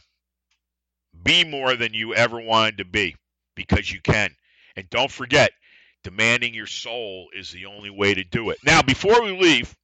Be 1.23 1.43
more 1.43 1.75
than 1.75 1.93
you 1.93 2.13
ever 2.13 2.39
wanted 2.39 2.77
to 2.79 2.85
be 2.85 3.15
because 3.55 3.91
you 3.91 4.01
can. 4.01 4.35
And 4.75 4.89
don't 4.89 5.11
forget, 5.11 5.51
demanding 6.03 6.53
your 6.53 6.67
soul 6.67 7.29
is 7.33 7.51
the 7.51 7.65
only 7.65 7.89
way 7.89 8.13
to 8.13 8.23
do 8.23 8.49
it. 8.49 8.59
Now, 8.63 8.81
before 8.81 9.23
we 9.23 9.31
leave, 9.31 9.75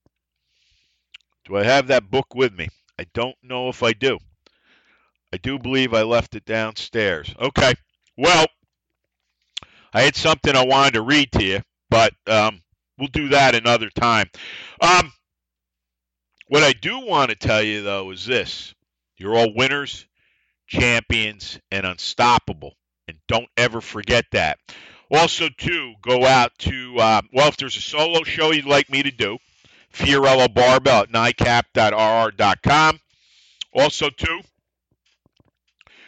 do 1.46 1.58
I 1.58 1.64
have 1.64 1.88
that 1.88 2.12
book 2.12 2.36
with 2.36 2.54
me? 2.54 2.70
I 3.00 3.06
don't 3.14 3.36
know 3.42 3.70
if 3.70 3.82
I 3.82 3.94
do. 3.94 4.20
I 5.34 5.38
do 5.38 5.58
believe 5.58 5.94
I 5.94 6.04
left 6.04 6.36
it 6.36 6.46
downstairs. 6.46 7.34
Okay. 7.40 7.74
Well, 8.18 8.46
I 9.94 10.02
had 10.02 10.16
something 10.16 10.56
I 10.56 10.66
wanted 10.66 10.94
to 10.94 11.02
read 11.02 11.32
to 11.34 11.44
you, 11.44 11.62
but 11.90 12.14
um, 12.28 12.62
we'll 12.98 13.08
do 13.08 13.30
that 13.30 13.56
another 13.56 13.90
time. 13.90 14.30
Um, 14.82 15.12
what 16.48 16.64
I 16.64 16.74
do 16.74 17.00
want 17.00 17.30
to 17.30 17.36
tell 17.36 17.64
you, 17.64 17.82
though, 17.82 18.12
is 18.12 18.26
this 18.26 18.74
you're 19.22 19.36
all 19.36 19.54
winners, 19.56 20.08
champions, 20.68 21.60
and 21.72 21.86
unstoppable. 21.86 22.74
And 23.08 23.18
don't 23.28 23.50
ever 23.56 23.82
forget 23.82 24.26
that. 24.32 24.58
Also, 25.12 25.50
too, 25.58 25.94
go 26.02 26.26
out 26.26 26.58
to, 26.60 26.98
uh, 26.98 27.22
well, 27.34 27.50
if 27.50 27.58
there's 27.58 27.78
a 27.78 27.82
solo 27.82 28.24
show 28.24 28.52
you'd 28.52 28.66
like 28.66 28.90
me 28.90 29.04
to 29.04 29.12
do, 29.12 29.38
Fiorillo 29.94 30.52
Barbell 30.54 31.04
at 31.04 31.12
nycap.rr.com. 31.12 33.00
Also, 33.74 34.10
too, 34.10 34.40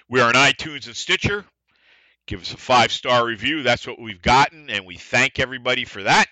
we 0.10 0.22
are 0.22 0.30
on 0.30 0.36
iTunes 0.36 0.88
and 0.88 0.96
Stitcher. 0.96 1.46
Give 2.26 2.42
us 2.42 2.54
a 2.54 2.58
five 2.58 2.92
star 2.92 3.26
review. 3.26 3.64
That's 3.64 3.86
what 3.86 4.00
we've 4.00 4.22
gotten, 4.22 4.70
and 4.70 4.86
we 4.86 4.96
thank 4.96 5.40
everybody 5.40 5.84
for 5.84 6.04
that. 6.04 6.28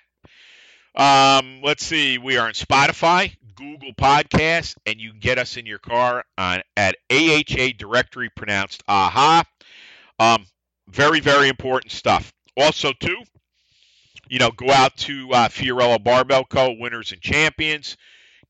Um, 0.96 1.62
let's 1.62 1.86
see. 1.86 2.18
We 2.18 2.38
are 2.38 2.48
on 2.48 2.54
Spotify, 2.54 3.36
Google 3.56 3.94
Podcasts, 3.94 4.76
and 4.86 5.00
you 5.00 5.12
can 5.12 5.20
get 5.20 5.38
us 5.38 5.58
in 5.58 5.66
your 5.66 5.80
car 5.80 6.24
on 6.38 6.62
at 6.78 6.96
AHA 7.12 7.74
directory 7.78 8.30
pronounced 8.36 8.84
AHA. 8.88 9.44
Um, 10.20 10.46
very, 10.88 11.20
very 11.20 11.50
important 11.50 11.92
stuff. 11.92 12.34
Also, 12.58 12.92
too, 12.94 13.18
you 14.30 14.40
know, 14.40 14.52
go 14.52 14.70
out 14.72 14.96
to 14.98 15.30
uh, 15.32 15.48
Fiorillo 15.48 16.04
Barbell 16.04 16.44
Co. 16.46 16.76
Winners 16.80 17.12
and 17.12 17.22
Champions. 17.22 17.98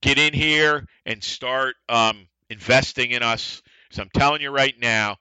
Get 0.01 0.17
in 0.17 0.33
here 0.33 0.85
and 1.05 1.23
start 1.23 1.75
um, 1.87 2.27
investing 2.49 3.11
in 3.11 3.21
us 3.21 3.61
so 3.91 4.01
I'm 4.01 4.09
telling 4.13 4.41
you 4.41 4.49
right 4.49 4.77
now, 4.79 5.17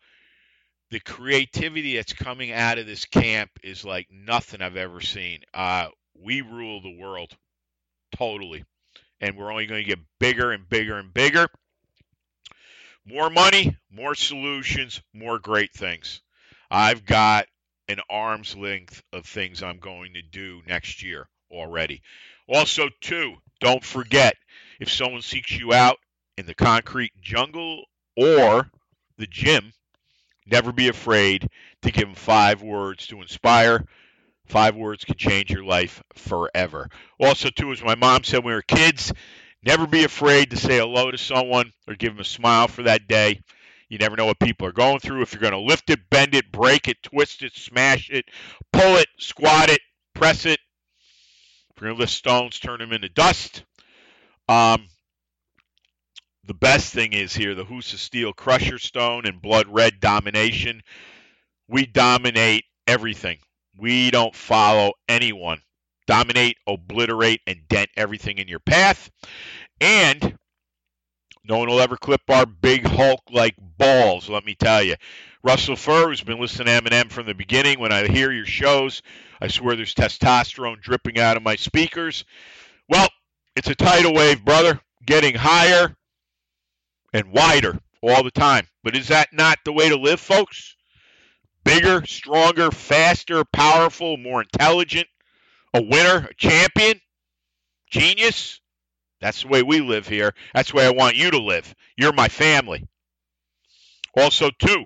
the 0.90 1.00
creativity 1.00 1.96
that's 1.96 2.12
coming 2.12 2.52
out 2.52 2.78
of 2.78 2.86
this 2.86 3.04
camp 3.04 3.50
is 3.62 3.84
like 3.84 4.08
nothing 4.10 4.62
I've 4.62 4.76
ever 4.76 5.00
seen. 5.00 5.40
Uh, 5.52 5.88
we 6.14 6.40
rule 6.40 6.80
the 6.80 6.96
world 6.96 7.36
totally, 8.16 8.64
and 9.20 9.37
we're 9.37 9.50
only 9.50 9.66
going 9.66 9.83
to 9.83 9.88
get 9.88 9.98
bigger 10.18 10.52
and 10.52 10.68
bigger 10.68 10.98
and 10.98 11.12
bigger. 11.12 11.48
More 13.04 13.30
money, 13.30 13.76
more 13.90 14.14
solutions, 14.14 15.02
more 15.12 15.38
great 15.38 15.72
things. 15.72 16.20
I've 16.70 17.04
got 17.04 17.46
an 17.88 18.00
arm's 18.09 18.56
length 18.56 19.02
of 19.12 19.26
things 19.26 19.62
I'm 19.62 19.78
going 19.78 20.14
to 20.14 20.22
do 20.22 20.62
next 20.66 21.02
year 21.02 21.28
already. 21.50 22.02
Also, 22.46 22.88
too, 23.00 23.35
don't 23.61 23.85
forget 23.85 24.37
if 24.78 24.90
someone 24.90 25.22
seeks 25.22 25.52
you 25.52 25.72
out 25.72 25.98
in 26.38 26.46
the 26.46 26.54
concrete 26.54 27.12
jungle 27.20 27.85
or 28.16 28.70
the 29.18 29.26
gym, 29.26 29.72
never 30.46 30.72
be 30.72 30.88
afraid 30.88 31.48
to 31.83 31.90
give 31.90 32.06
them 32.06 32.14
five 32.14 32.62
words 32.62 33.06
to 33.09 33.20
inspire. 33.20 33.85
Five 34.50 34.74
words 34.74 35.04
can 35.04 35.14
change 35.14 35.52
your 35.52 35.62
life 35.62 36.02
forever. 36.14 36.88
Also, 37.20 37.50
too, 37.50 37.70
as 37.70 37.84
my 37.84 37.94
mom 37.94 38.24
said 38.24 38.38
when 38.38 38.46
we 38.46 38.54
were 38.54 38.62
kids, 38.62 39.12
never 39.62 39.86
be 39.86 40.02
afraid 40.02 40.50
to 40.50 40.56
say 40.56 40.78
hello 40.78 41.12
to 41.12 41.18
someone 41.18 41.72
or 41.86 41.94
give 41.94 42.14
them 42.14 42.20
a 42.20 42.24
smile 42.24 42.66
for 42.66 42.82
that 42.82 43.06
day. 43.06 43.42
You 43.88 43.98
never 43.98 44.16
know 44.16 44.26
what 44.26 44.40
people 44.40 44.66
are 44.66 44.72
going 44.72 44.98
through. 44.98 45.22
If 45.22 45.32
you're 45.32 45.40
going 45.40 45.52
to 45.52 45.60
lift 45.60 45.88
it, 45.90 46.00
bend 46.10 46.34
it, 46.34 46.50
break 46.50 46.88
it, 46.88 47.00
twist 47.00 47.44
it, 47.44 47.54
smash 47.54 48.10
it, 48.10 48.24
pull 48.72 48.96
it, 48.96 49.06
squat 49.20 49.70
it, 49.70 49.80
press 50.16 50.46
it. 50.46 50.58
If 51.70 51.80
you're 51.80 51.90
going 51.90 51.98
to 51.98 52.00
lift 52.00 52.12
stones, 52.12 52.58
turn 52.58 52.80
them 52.80 52.92
into 52.92 53.08
dust. 53.08 53.62
Um, 54.48 54.88
the 56.44 56.54
best 56.54 56.92
thing 56.92 57.12
is 57.12 57.32
here 57.32 57.54
the 57.54 57.64
Husa 57.64 57.98
Steel 57.98 58.32
Crusher 58.32 58.78
Stone 58.78 59.26
and 59.26 59.40
Blood 59.40 59.68
Red 59.68 60.00
Domination. 60.00 60.82
We 61.68 61.86
dominate 61.86 62.64
everything. 62.88 63.38
We 63.76 64.11
don't 64.11 64.35
follow 64.35 64.92
anyone. 65.09 65.62
Dominate, 66.06 66.56
obliterate, 66.66 67.40
and 67.46 67.68
dent 67.68 67.90
everything 67.96 68.38
in 68.38 68.48
your 68.48 68.61
path. 68.61 69.11
And 69.80 70.38
no 71.44 71.59
one 71.59 71.68
will 71.68 71.80
ever 71.80 71.96
clip 71.96 72.22
our 72.28 72.46
big 72.46 72.87
Hulk 72.87 73.22
like 73.30 73.54
balls, 73.78 74.28
let 74.28 74.44
me 74.44 74.54
tell 74.54 74.83
you. 74.83 74.96
Russell 75.42 75.76
Furr, 75.76 76.09
who's 76.09 76.22
been 76.22 76.40
listening 76.40 76.66
to 76.66 76.72
M&M 76.72 77.09
from 77.09 77.26
the 77.26 77.35
beginning, 77.35 77.80
when 77.80 77.92
I 77.92 78.06
hear 78.06 78.30
your 78.30 78.44
shows, 78.44 79.02
I 79.40 79.48
swear 79.48 79.74
there's 79.74 79.94
testosterone 79.94 80.80
dripping 80.80 81.18
out 81.18 81.37
of 81.37 81.42
my 81.42 81.56
speakers. 81.56 82.24
Well, 82.88 83.09
it's 83.56 83.68
a 83.68 83.74
tidal 83.74 84.14
wave, 84.14 84.44
brother, 84.44 84.80
getting 85.06 85.35
higher 85.35 85.96
and 87.12 87.33
wider 87.33 87.78
all 88.02 88.22
the 88.22 88.30
time. 88.30 88.66
But 88.85 88.96
is 88.96 89.09
that 89.09 89.33
not 89.33 89.59
the 89.64 89.72
way 89.72 89.88
to 89.88 89.96
live, 89.96 90.20
folks? 90.20 90.76
Bigger, 91.74 92.04
stronger, 92.06 92.70
faster, 92.70 93.44
powerful, 93.44 94.16
more 94.16 94.42
intelligent, 94.42 95.06
a 95.72 95.80
winner, 95.80 96.28
a 96.30 96.35
champion, 96.35 97.00
genius. 97.90 98.61
That's 99.20 99.42
the 99.42 99.48
way 99.48 99.62
we 99.62 99.80
live 99.80 100.09
here. 100.09 100.35
That's 100.54 100.70
the 100.70 100.78
way 100.78 100.87
I 100.87 100.90
want 100.90 101.16
you 101.16 101.30
to 101.30 101.38
live. 101.38 101.74
You're 101.96 102.12
my 102.12 102.28
family. 102.28 102.88
Also, 104.16 104.50
too, 104.59 104.85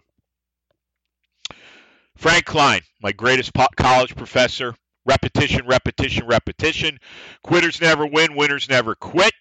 Frank 2.16 2.44
Klein, 2.44 2.82
my 3.00 3.12
greatest 3.12 3.52
college 3.76 4.14
professor. 4.14 4.74
Repetition, 5.06 5.66
repetition, 5.66 6.26
repetition. 6.26 6.98
Quitters 7.42 7.80
never 7.80 8.06
win, 8.06 8.36
winners 8.36 8.68
never 8.68 8.94
quit. 8.94 9.32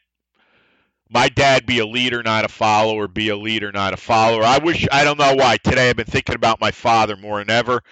My 1.14 1.30
dad 1.30 1.68
be 1.68 1.78
a 1.78 1.86
leader, 1.86 2.24
not 2.24 2.44
a 2.44 2.48
follower, 2.48 3.08
be 3.08 3.30
a 3.30 3.38
leader, 3.38 3.72
not 3.72 3.94
a 3.94 3.98
follower. 3.98 4.44
I 4.44 4.58
wish, 4.58 4.88
I 4.92 5.04
don't 5.04 5.20
know 5.20 5.36
why. 5.36 5.58
Today 5.58 5.92
I've 5.92 5.96
been 5.96 6.08
thinking 6.08 6.34
about 6.34 6.60
my 6.60 6.72
father 6.72 7.16
more 7.16 7.38
than 7.38 7.52
ever. 7.52 7.84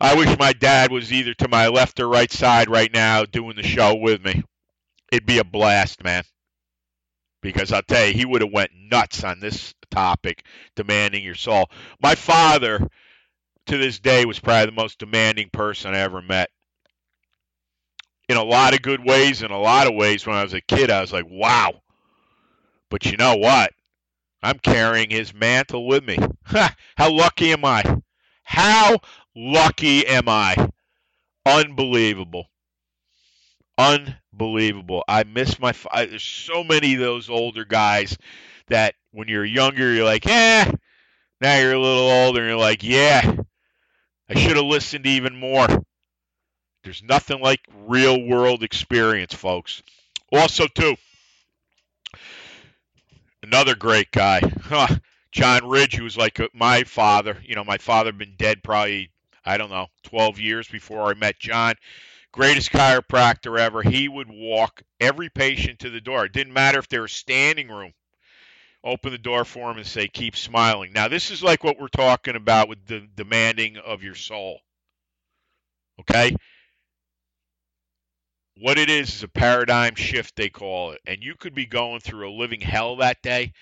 I 0.00 0.16
wish 0.16 0.36
my 0.36 0.52
dad 0.52 0.90
was 0.90 1.12
either 1.12 1.34
to 1.34 1.46
my 1.46 1.68
left 1.68 2.00
or 2.00 2.08
right 2.08 2.32
side 2.32 2.68
right 2.68 2.92
now 2.92 3.24
doing 3.26 3.54
the 3.54 3.62
show 3.62 3.94
with 3.94 4.24
me. 4.24 4.42
It'd 5.12 5.24
be 5.24 5.38
a 5.38 5.44
blast, 5.44 6.02
man. 6.02 6.24
Because 7.42 7.72
I'll 7.72 7.82
tell 7.82 8.04
you, 8.06 8.12
he 8.12 8.24
would 8.24 8.42
have 8.42 8.52
went 8.52 8.72
nuts 8.74 9.22
on 9.22 9.38
this 9.38 9.72
topic, 9.92 10.44
demanding 10.74 11.22
your 11.22 11.36
soul. 11.36 11.70
My 12.02 12.16
father 12.16 12.88
to 13.66 13.78
this 13.78 14.00
day 14.00 14.24
was 14.24 14.40
probably 14.40 14.66
the 14.66 14.72
most 14.72 14.98
demanding 14.98 15.48
person 15.52 15.94
I 15.94 16.00
ever 16.00 16.20
met. 16.20 16.50
In 18.28 18.36
a 18.36 18.42
lot 18.42 18.74
of 18.74 18.82
good 18.82 19.04
ways, 19.04 19.42
in 19.42 19.52
a 19.52 19.60
lot 19.60 19.86
of 19.86 19.94
ways, 19.94 20.26
when 20.26 20.34
I 20.34 20.42
was 20.42 20.54
a 20.54 20.60
kid, 20.60 20.90
I 20.90 21.00
was 21.00 21.12
like, 21.12 21.26
wow. 21.28 21.80
But 22.90 23.06
you 23.06 23.16
know 23.16 23.36
what? 23.36 23.72
I'm 24.42 24.58
carrying 24.58 25.10
his 25.10 25.32
mantle 25.32 25.86
with 25.86 26.04
me. 26.04 26.18
How 26.96 27.10
lucky 27.10 27.52
am 27.52 27.64
I? 27.64 27.84
How 28.42 28.98
lucky 29.34 30.06
am 30.06 30.28
I? 30.28 30.56
Unbelievable. 31.46 32.46
Unbelievable. 33.78 35.04
I 35.08 35.24
miss 35.24 35.58
my. 35.58 35.72
I, 35.90 36.06
there's 36.06 36.24
so 36.24 36.64
many 36.64 36.94
of 36.94 37.00
those 37.00 37.30
older 37.30 37.64
guys 37.64 38.16
that 38.68 38.94
when 39.12 39.28
you're 39.28 39.44
younger, 39.44 39.92
you're 39.92 40.04
like, 40.04 40.26
eh. 40.26 40.70
Now 41.40 41.58
you're 41.58 41.72
a 41.72 41.80
little 41.80 42.10
older, 42.10 42.40
and 42.40 42.50
you're 42.50 42.58
like, 42.58 42.82
yeah, 42.82 43.36
I 44.28 44.38
should 44.38 44.56
have 44.56 44.66
listened 44.66 45.06
even 45.06 45.34
more. 45.38 45.66
There's 46.84 47.02
nothing 47.02 47.40
like 47.40 47.60
real 47.86 48.22
world 48.26 48.62
experience, 48.62 49.32
folks. 49.32 49.82
Also, 50.32 50.66
too, 50.66 50.96
another 53.42 53.74
great 53.74 54.10
guy, 54.10 54.40
huh, 54.62 54.96
John 55.32 55.68
Ridge, 55.68 55.96
who 55.96 56.04
was 56.04 56.16
like 56.16 56.40
my 56.54 56.84
father. 56.84 57.38
You 57.44 57.54
know, 57.54 57.64
my 57.64 57.78
father 57.78 58.08
had 58.08 58.18
been 58.18 58.34
dead 58.36 58.62
probably, 58.62 59.10
I 59.44 59.56
don't 59.56 59.70
know, 59.70 59.86
12 60.04 60.38
years 60.38 60.68
before 60.68 61.08
I 61.08 61.14
met 61.14 61.38
John. 61.38 61.74
Greatest 62.32 62.70
chiropractor 62.70 63.58
ever. 63.58 63.82
He 63.82 64.08
would 64.08 64.30
walk 64.30 64.82
every 65.00 65.28
patient 65.28 65.80
to 65.80 65.90
the 65.90 66.00
door. 66.00 66.24
It 66.24 66.32
didn't 66.32 66.52
matter 66.52 66.78
if 66.78 66.88
they 66.88 67.00
were 67.00 67.08
standing 67.08 67.68
room 67.68 67.92
open 68.84 69.12
the 69.12 69.18
door 69.18 69.44
for 69.44 69.70
him 69.70 69.76
and 69.76 69.86
say, 69.86 70.08
keep 70.08 70.36
smiling. 70.36 70.92
Now, 70.92 71.08
this 71.08 71.30
is 71.30 71.42
like 71.42 71.64
what 71.64 71.78
we're 71.78 71.88
talking 71.88 72.36
about 72.36 72.68
with 72.68 72.86
the 72.86 73.06
demanding 73.14 73.76
of 73.76 74.02
your 74.02 74.14
soul. 74.14 74.60
Okay? 76.00 76.34
What 78.60 78.78
it 78.78 78.90
is 78.90 79.14
is 79.14 79.22
a 79.22 79.28
paradigm 79.28 79.94
shift, 79.94 80.36
they 80.36 80.50
call 80.50 80.92
it. 80.92 81.00
And 81.06 81.22
you 81.22 81.34
could 81.34 81.54
be 81.54 81.64
going 81.64 82.00
through 82.00 82.28
a 82.28 82.38
living 82.38 82.60
hell 82.60 82.96
that 82.96 83.22
day. 83.22 83.54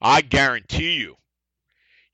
I 0.00 0.22
guarantee 0.22 0.94
you, 0.94 1.16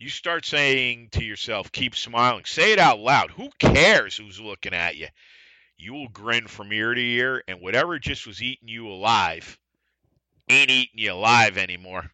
you 0.00 0.08
start 0.08 0.44
saying 0.44 1.10
to 1.12 1.24
yourself, 1.24 1.70
keep 1.70 1.94
smiling. 1.94 2.44
Say 2.44 2.72
it 2.72 2.80
out 2.80 2.98
loud. 2.98 3.30
Who 3.30 3.50
cares 3.60 4.16
who's 4.16 4.40
looking 4.40 4.74
at 4.74 4.96
you? 4.96 5.06
You 5.78 5.94
will 5.94 6.08
grin 6.08 6.48
from 6.48 6.72
ear 6.72 6.92
to 6.92 7.00
ear, 7.00 7.44
and 7.46 7.60
whatever 7.60 8.00
just 8.00 8.26
was 8.26 8.42
eating 8.42 8.68
you 8.68 8.88
alive 8.88 9.56
ain't 10.48 10.70
eating 10.70 10.98
you 10.98 11.12
alive 11.12 11.58
anymore. 11.58 12.10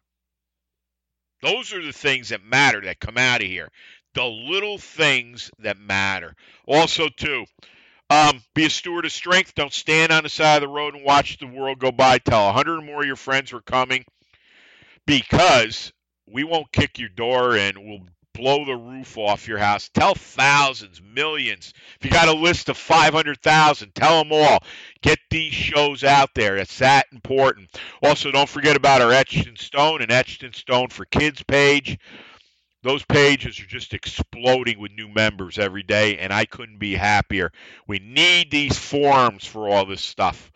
Those 1.41 1.73
are 1.73 1.83
the 1.83 1.91
things 1.91 2.29
that 2.29 2.43
matter 2.43 2.81
that 2.81 2.99
come 2.99 3.17
out 3.17 3.41
of 3.41 3.47
here. 3.47 3.69
The 4.13 4.25
little 4.25 4.77
things 4.77 5.49
that 5.57 5.79
matter. 5.79 6.35
Also, 6.67 7.09
too, 7.09 7.45
um, 8.09 8.41
be 8.55 8.65
a 8.65 8.69
steward 8.69 9.05
of 9.05 9.11
strength. 9.11 9.55
Don't 9.55 9.73
stand 9.73 10.11
on 10.11 10.23
the 10.23 10.29
side 10.29 10.57
of 10.57 10.69
the 10.69 10.73
road 10.73 10.95
and 10.95 11.03
watch 11.03 11.37
the 11.37 11.47
world 11.47 11.79
go 11.79 11.91
by. 11.91 12.17
Tell 12.17 12.45
100 12.47 12.79
or 12.79 12.81
more 12.81 13.01
of 13.01 13.07
your 13.07 13.15
friends 13.15 13.53
we're 13.53 13.61
coming 13.61 14.05
because 15.05 15.93
we 16.27 16.43
won't 16.43 16.71
kick 16.71 16.99
your 16.99 17.09
door 17.09 17.55
in. 17.55 17.87
We'll 17.87 18.07
blow 18.33 18.65
the 18.65 18.75
roof 18.75 19.17
off 19.17 19.47
your 19.47 19.57
house. 19.57 19.89
Tell 19.93 20.15
thousands, 20.15 21.01
millions. 21.01 21.73
If 21.99 22.05
you 22.05 22.11
got 22.11 22.29
a 22.29 22.33
list 22.33 22.69
of 22.69 22.77
500,000, 22.77 23.93
tell 23.93 24.23
them 24.23 24.31
all. 24.31 24.59
Get 25.01 25.19
these 25.29 25.53
shows 25.53 26.03
out 26.03 26.29
there. 26.35 26.57
It's 26.57 26.79
that 26.79 27.07
important. 27.11 27.69
Also, 28.01 28.31
don't 28.31 28.49
forget 28.49 28.75
about 28.75 29.01
our 29.01 29.11
Etched 29.11 29.47
in 29.47 29.55
Stone 29.55 30.01
and 30.01 30.11
Etched 30.11 30.43
in 30.43 30.53
Stone 30.53 30.89
for 30.89 31.05
Kids 31.05 31.43
page. 31.43 31.97
Those 32.81 33.03
pages 33.03 33.59
are 33.59 33.65
just 33.65 33.93
exploding 33.93 34.79
with 34.79 34.91
new 34.93 35.09
members 35.09 35.59
every 35.59 35.83
day, 35.83 36.17
and 36.17 36.31
I 36.31 36.45
couldn't 36.45 36.79
be 36.79 36.95
happier. 36.95 37.51
We 37.87 37.99
need 37.99 38.51
these 38.51 38.77
forums 38.77 39.45
for 39.45 39.67
all 39.67 39.85
this 39.85 40.01
stuff. 40.01 40.51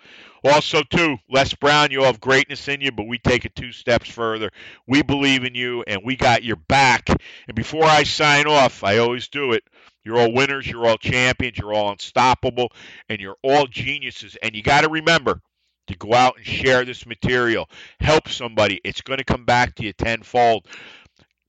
Also, 0.45 0.83
too, 0.83 1.17
Les 1.29 1.53
Brown, 1.53 1.91
you 1.91 2.03
have 2.03 2.19
greatness 2.19 2.67
in 2.67 2.81
you, 2.81 2.91
but 2.91 3.07
we 3.07 3.17
take 3.17 3.45
it 3.45 3.55
two 3.55 3.71
steps 3.71 4.09
further. 4.09 4.51
We 4.87 5.01
believe 5.01 5.43
in 5.43 5.55
you, 5.55 5.83
and 5.87 6.01
we 6.03 6.15
got 6.15 6.43
your 6.43 6.55
back. 6.55 7.09
And 7.47 7.55
before 7.55 7.85
I 7.85 8.03
sign 8.03 8.47
off, 8.47 8.83
I 8.83 8.97
always 8.97 9.27
do 9.29 9.53
it. 9.53 9.63
You're 10.03 10.17
all 10.17 10.33
winners, 10.33 10.67
you're 10.67 10.85
all 10.85 10.97
champions, 10.97 11.57
you're 11.57 11.73
all 11.73 11.91
unstoppable, 11.91 12.71
and 13.07 13.21
you're 13.21 13.37
all 13.41 13.67
geniuses. 13.67 14.37
And 14.41 14.53
you 14.53 14.61
got 14.63 14.81
to 14.81 14.89
remember 14.89 15.41
to 15.87 15.97
go 15.97 16.13
out 16.13 16.37
and 16.37 16.45
share 16.45 16.83
this 16.85 17.05
material. 17.05 17.69
Help 17.99 18.27
somebody. 18.27 18.81
It's 18.83 19.01
going 19.01 19.19
to 19.19 19.25
come 19.25 19.45
back 19.45 19.75
to 19.75 19.83
you 19.83 19.93
tenfold. 19.93 20.67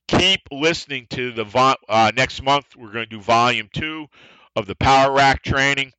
Keep 0.08 0.40
listening 0.50 1.06
to 1.10 1.32
the 1.32 1.76
uh, 1.88 2.12
next 2.14 2.42
month. 2.42 2.66
We're 2.76 2.92
going 2.92 3.06
to 3.06 3.16
do 3.16 3.20
volume 3.20 3.68
two 3.72 4.06
of 4.56 4.66
the 4.66 4.74
Power 4.74 5.12
Rack 5.12 5.42
training. 5.42 5.92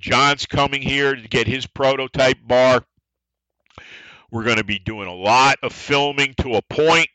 John's 0.00 0.46
coming 0.46 0.82
here 0.82 1.14
to 1.14 1.28
get 1.28 1.46
his 1.46 1.66
prototype 1.66 2.38
bar. 2.44 2.84
We're 4.30 4.44
going 4.44 4.56
to 4.56 4.64
be 4.64 4.78
doing 4.78 5.08
a 5.08 5.14
lot 5.14 5.56
of 5.62 5.72
filming 5.72 6.34
to 6.38 6.54
a 6.54 6.62
point, 6.62 7.08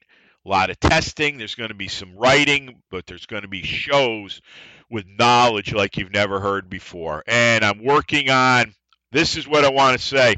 a 0.45 0.49
lot 0.49 0.69
of 0.69 0.79
testing. 0.79 1.37
There's 1.37 1.55
going 1.55 1.69
to 1.69 1.75
be 1.75 1.87
some 1.87 2.15
writing, 2.15 2.81
but 2.91 3.05
there's 3.07 3.25
going 3.25 3.41
to 3.41 3.47
be 3.47 3.63
shows 3.63 4.41
with 4.89 5.05
knowledge 5.07 5.73
like 5.73 5.97
you've 5.97 6.13
never 6.13 6.39
heard 6.39 6.69
before. 6.69 7.23
And 7.27 7.65
I'm 7.65 7.83
working 7.83 8.29
on 8.29 8.73
this 9.11 9.35
is 9.35 9.47
what 9.47 9.65
I 9.65 9.69
want 9.69 9.97
to 9.97 10.05
say 10.05 10.35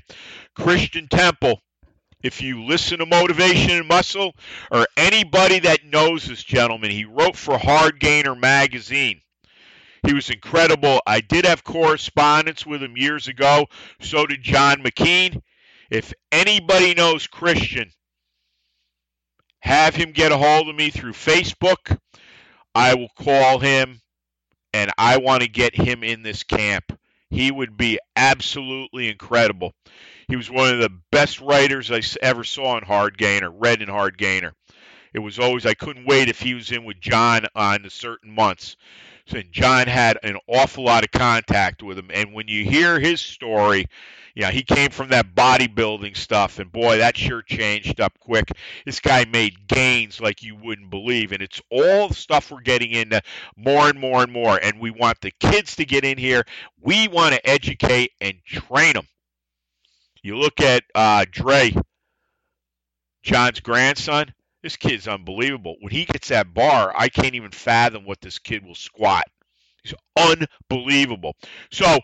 Christian 0.56 1.08
Temple. 1.08 1.60
If 2.22 2.42
you 2.42 2.66
listen 2.66 3.00
to 3.00 3.06
Motivation 3.06 3.72
and 3.72 3.88
Muscle, 3.88 4.36
or 4.72 4.86
anybody 4.98 5.60
that 5.60 5.86
knows 5.86 6.26
this 6.26 6.44
gentleman, 6.44 6.92
he 6.92 7.06
wrote 7.06 7.38
for 7.38 7.58
Hardgainer 7.58 8.38
magazine. 8.38 9.22
He 10.06 10.14
was 10.14 10.30
incredible. 10.30 11.02
I 11.06 11.22
did 11.22 11.46
have 11.46 11.64
correspondence 11.64 12.66
with 12.66 12.84
him 12.84 12.98
years 12.98 13.28
ago. 13.28 13.68
So 14.02 14.26
did 14.26 14.44
John 14.44 14.84
McKean. 14.84 15.42
If 15.90 16.14
anybody 16.32 16.94
knows 16.94 17.28
Christian, 17.28 17.92
have 19.62 19.96
him 19.96 20.12
get 20.12 20.32
a 20.32 20.38
hold 20.38 20.70
of 20.70 20.76
me 20.76 20.90
through 20.90 21.14
Facebook. 21.14 21.98
I 22.76 22.96
will 22.96 23.10
call 23.18 23.60
him 23.60 24.02
and 24.74 24.92
I 24.98 25.18
want 25.18 25.44
to 25.44 25.50
get 25.50 25.76
him 25.76 26.04
in 26.04 26.22
this 26.22 26.44
camp. 26.44 26.98
He 27.30 27.52
would 27.52 27.76
be 27.76 28.00
absolutely 28.16 29.10
incredible. 29.10 29.74
He 30.30 30.36
was 30.36 30.50
one 30.50 30.74
of 30.74 30.80
the 30.80 30.92
best 31.12 31.42
writers 31.42 31.92
I 31.92 32.02
ever 32.22 32.44
saw 32.44 32.78
in 32.78 32.84
Hardgainer, 32.84 33.52
read 33.54 33.82
in 33.82 33.90
Hardgainer. 33.90 34.52
It 35.14 35.20
was 35.20 35.40
always, 35.40 35.66
I 35.66 35.74
couldn't 35.74 36.06
wait 36.06 36.30
if 36.30 36.40
he 36.40 36.54
was 36.54 36.72
in 36.72 36.86
with 36.86 37.00
John 37.02 37.48
on 37.56 37.82
the 37.82 37.90
certain 37.90 38.34
months 38.34 38.78
and 39.34 39.52
John 39.52 39.88
had 39.88 40.18
an 40.24 40.38
awful 40.48 40.84
lot 40.84 41.04
of 41.04 41.12
contact 41.12 41.84
with 41.84 41.98
him. 41.98 42.10
And 42.12 42.34
when 42.34 42.48
you 42.48 42.66
hear 42.66 43.00
his 43.00 43.22
story, 43.22 43.86
know, 44.36 44.48
he 44.48 44.64
came 44.64 44.90
from 44.90 45.10
that 45.10 45.36
bodybuilding 45.36 46.16
stuff, 46.16 46.60
and 46.60 46.72
boy, 46.72 46.98
that 46.98 47.18
sure 47.18 47.42
changed 47.42 48.00
up 48.00 48.18
quick. 48.20 48.52
This 48.86 49.00
guy 49.00 49.26
made 49.26 49.68
gains 49.68 50.20
like 50.20 50.42
you 50.42 50.56
wouldn't 50.56 50.90
believe, 50.90 51.32
and 51.32 51.42
it's 51.42 51.62
all 51.70 52.08
the 52.08 52.14
stuff 52.14 52.52
we're 52.52 52.62
getting 52.62 52.92
into 52.92 53.22
more 53.56 53.90
and 53.90 54.00
more 54.00 54.24
and 54.24 54.32
more. 54.32 54.60
And 54.62 54.80
we 54.80 54.92
want 54.92 55.22
the 55.22 55.32
kids 55.40 55.76
to 55.78 55.86
get 55.86 56.06
in 56.06 56.18
here. 56.18 56.44
We 56.82 57.08
want 57.08 57.36
to 57.36 57.50
educate 57.50 58.12
and 58.22 58.36
train 58.46 58.94
them. 58.94 59.08
You 60.24 60.38
look 60.38 60.60
at 60.62 60.84
uh, 60.96 61.26
Dre 61.32 61.74
John's 63.24 63.60
grandson, 63.60 64.34
this 64.64 64.76
kid's 64.76 65.08
unbelievable. 65.08 65.76
When 65.80 65.92
he 65.92 66.06
gets 66.06 66.30
that 66.30 66.54
bar, 66.54 66.94
I 66.96 67.10
can't 67.10 67.36
even 67.36 67.52
fathom 67.52 68.06
what 68.06 68.22
this 68.22 68.40
kid 68.40 68.66
will 68.66 68.76
squat. 68.76 69.26
He's 69.84 69.94
unbelievable. 70.18 71.36
So, 71.72 72.00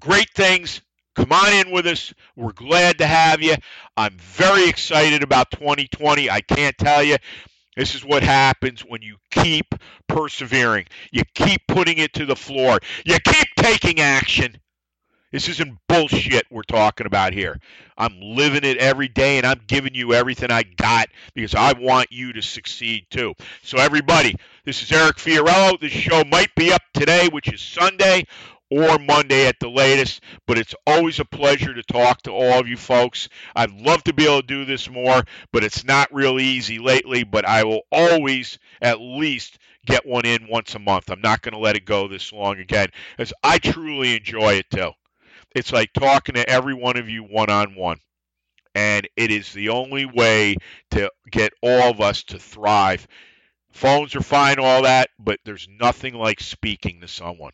great 0.00 0.30
things. 0.34 0.82
Come 1.14 1.32
on 1.32 1.52
in 1.54 1.70
with 1.70 1.86
us. 1.86 2.12
We're 2.36 2.52
glad 2.52 2.98
to 2.98 3.06
have 3.06 3.40
you. 3.42 3.54
I'm 3.96 4.18
very 4.18 4.68
excited 4.68 5.22
about 5.22 5.50
2020. 5.50 6.28
I 6.28 6.42
can't 6.42 6.76
tell 6.76 7.02
you. 7.02 7.16
This 7.74 7.94
is 7.94 8.04
what 8.04 8.22
happens 8.22 8.82
when 8.82 9.02
you 9.02 9.16
keep 9.30 9.74
persevering. 10.08 10.86
You 11.12 11.22
keep 11.34 11.60
putting 11.68 11.98
it 11.98 12.14
to 12.14 12.26
the 12.26 12.36
floor. 12.36 12.80
You 13.04 13.18
keep 13.18 13.48
taking 13.56 14.00
action. 14.00 14.58
This 15.32 15.48
isn't 15.48 15.78
bullshit 15.88 16.46
we're 16.50 16.62
talking 16.62 17.04
about 17.04 17.32
here. 17.32 17.58
I'm 17.98 18.20
living 18.20 18.62
it 18.62 18.76
every 18.76 19.08
day 19.08 19.38
and 19.38 19.46
I'm 19.46 19.60
giving 19.66 19.92
you 19.92 20.14
everything 20.14 20.52
I 20.52 20.62
got 20.62 21.08
because 21.34 21.52
I 21.52 21.72
want 21.72 22.12
you 22.12 22.32
to 22.34 22.42
succeed 22.42 23.06
too. 23.10 23.34
So, 23.62 23.78
everybody, 23.78 24.36
this 24.64 24.84
is 24.84 24.92
Eric 24.92 25.16
Fiorillo. 25.16 25.80
This 25.80 25.90
show 25.90 26.22
might 26.24 26.54
be 26.54 26.72
up 26.72 26.82
today, 26.94 27.28
which 27.28 27.52
is 27.52 27.60
Sunday, 27.60 28.24
or 28.70 29.00
Monday 29.00 29.48
at 29.48 29.58
the 29.58 29.68
latest. 29.68 30.22
But 30.46 30.58
it's 30.58 30.76
always 30.86 31.18
a 31.18 31.24
pleasure 31.24 31.74
to 31.74 31.82
talk 31.82 32.22
to 32.22 32.30
all 32.30 32.60
of 32.60 32.68
you 32.68 32.76
folks. 32.76 33.28
I'd 33.56 33.72
love 33.72 34.04
to 34.04 34.14
be 34.14 34.26
able 34.26 34.42
to 34.42 34.46
do 34.46 34.64
this 34.64 34.88
more, 34.88 35.24
but 35.50 35.64
it's 35.64 35.84
not 35.84 36.14
real 36.14 36.38
easy 36.38 36.78
lately. 36.78 37.24
But 37.24 37.44
I 37.44 37.64
will 37.64 37.82
always 37.90 38.60
at 38.80 39.00
least 39.00 39.58
get 39.86 40.06
one 40.06 40.24
in 40.24 40.46
once 40.48 40.76
a 40.76 40.78
month. 40.78 41.10
I'm 41.10 41.20
not 41.20 41.42
going 41.42 41.54
to 41.54 41.58
let 41.58 41.74
it 41.74 41.84
go 41.84 42.06
this 42.06 42.32
long 42.32 42.60
again, 42.60 42.88
as 43.18 43.32
I 43.42 43.58
truly 43.58 44.14
enjoy 44.16 44.54
it 44.54 44.70
too. 44.70 44.92
It's 45.56 45.72
like 45.72 45.92
talking 45.92 46.34
to 46.36 46.48
every 46.48 46.74
one 46.74 46.96
of 46.96 47.08
you 47.08 47.24
one 47.24 47.50
on 47.50 47.74
one. 47.74 47.98
And 48.74 49.08
it 49.16 49.30
is 49.30 49.52
the 49.52 49.70
only 49.70 50.04
way 50.04 50.56
to 50.90 51.10
get 51.30 51.52
all 51.62 51.90
of 51.90 52.00
us 52.00 52.22
to 52.24 52.38
thrive. 52.38 53.08
Phones 53.72 54.14
are 54.14 54.22
fine, 54.22 54.58
all 54.58 54.82
that, 54.82 55.08
but 55.18 55.40
there's 55.44 55.66
nothing 55.80 56.14
like 56.14 56.40
speaking 56.40 57.00
to 57.00 57.08
someone 57.08 57.52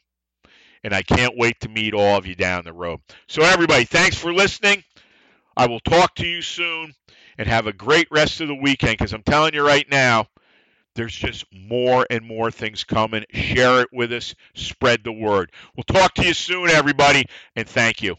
and 0.84 0.92
I 0.94 1.02
can't 1.02 1.36
wait 1.36 1.60
to 1.60 1.68
meet 1.68 1.94
all 1.94 2.16
of 2.16 2.26
you 2.26 2.34
down 2.34 2.64
the 2.64 2.72
road. 2.72 3.00
So, 3.28 3.42
everybody, 3.42 3.84
thanks 3.84 4.16
for 4.16 4.32
listening. 4.32 4.82
I 5.56 5.66
will 5.66 5.80
talk 5.80 6.14
to 6.16 6.26
you 6.26 6.42
soon 6.42 6.94
and 7.38 7.46
have 7.46 7.66
a 7.66 7.72
great 7.72 8.08
rest 8.10 8.40
of 8.40 8.48
the 8.48 8.54
weekend 8.54 8.98
because 8.98 9.12
I'm 9.12 9.22
telling 9.22 9.54
you 9.54 9.64
right 9.64 9.88
now, 9.90 10.26
there's 10.94 11.14
just 11.14 11.44
more 11.52 12.06
and 12.10 12.24
more 12.24 12.50
things 12.50 12.84
coming. 12.84 13.24
Share 13.30 13.82
it 13.82 13.88
with 13.92 14.12
us, 14.12 14.34
spread 14.54 15.04
the 15.04 15.12
word. 15.12 15.52
We'll 15.76 15.84
talk 15.84 16.14
to 16.14 16.26
you 16.26 16.34
soon, 16.34 16.68
everybody, 16.70 17.24
and 17.56 17.68
thank 17.68 18.02
you. 18.02 18.16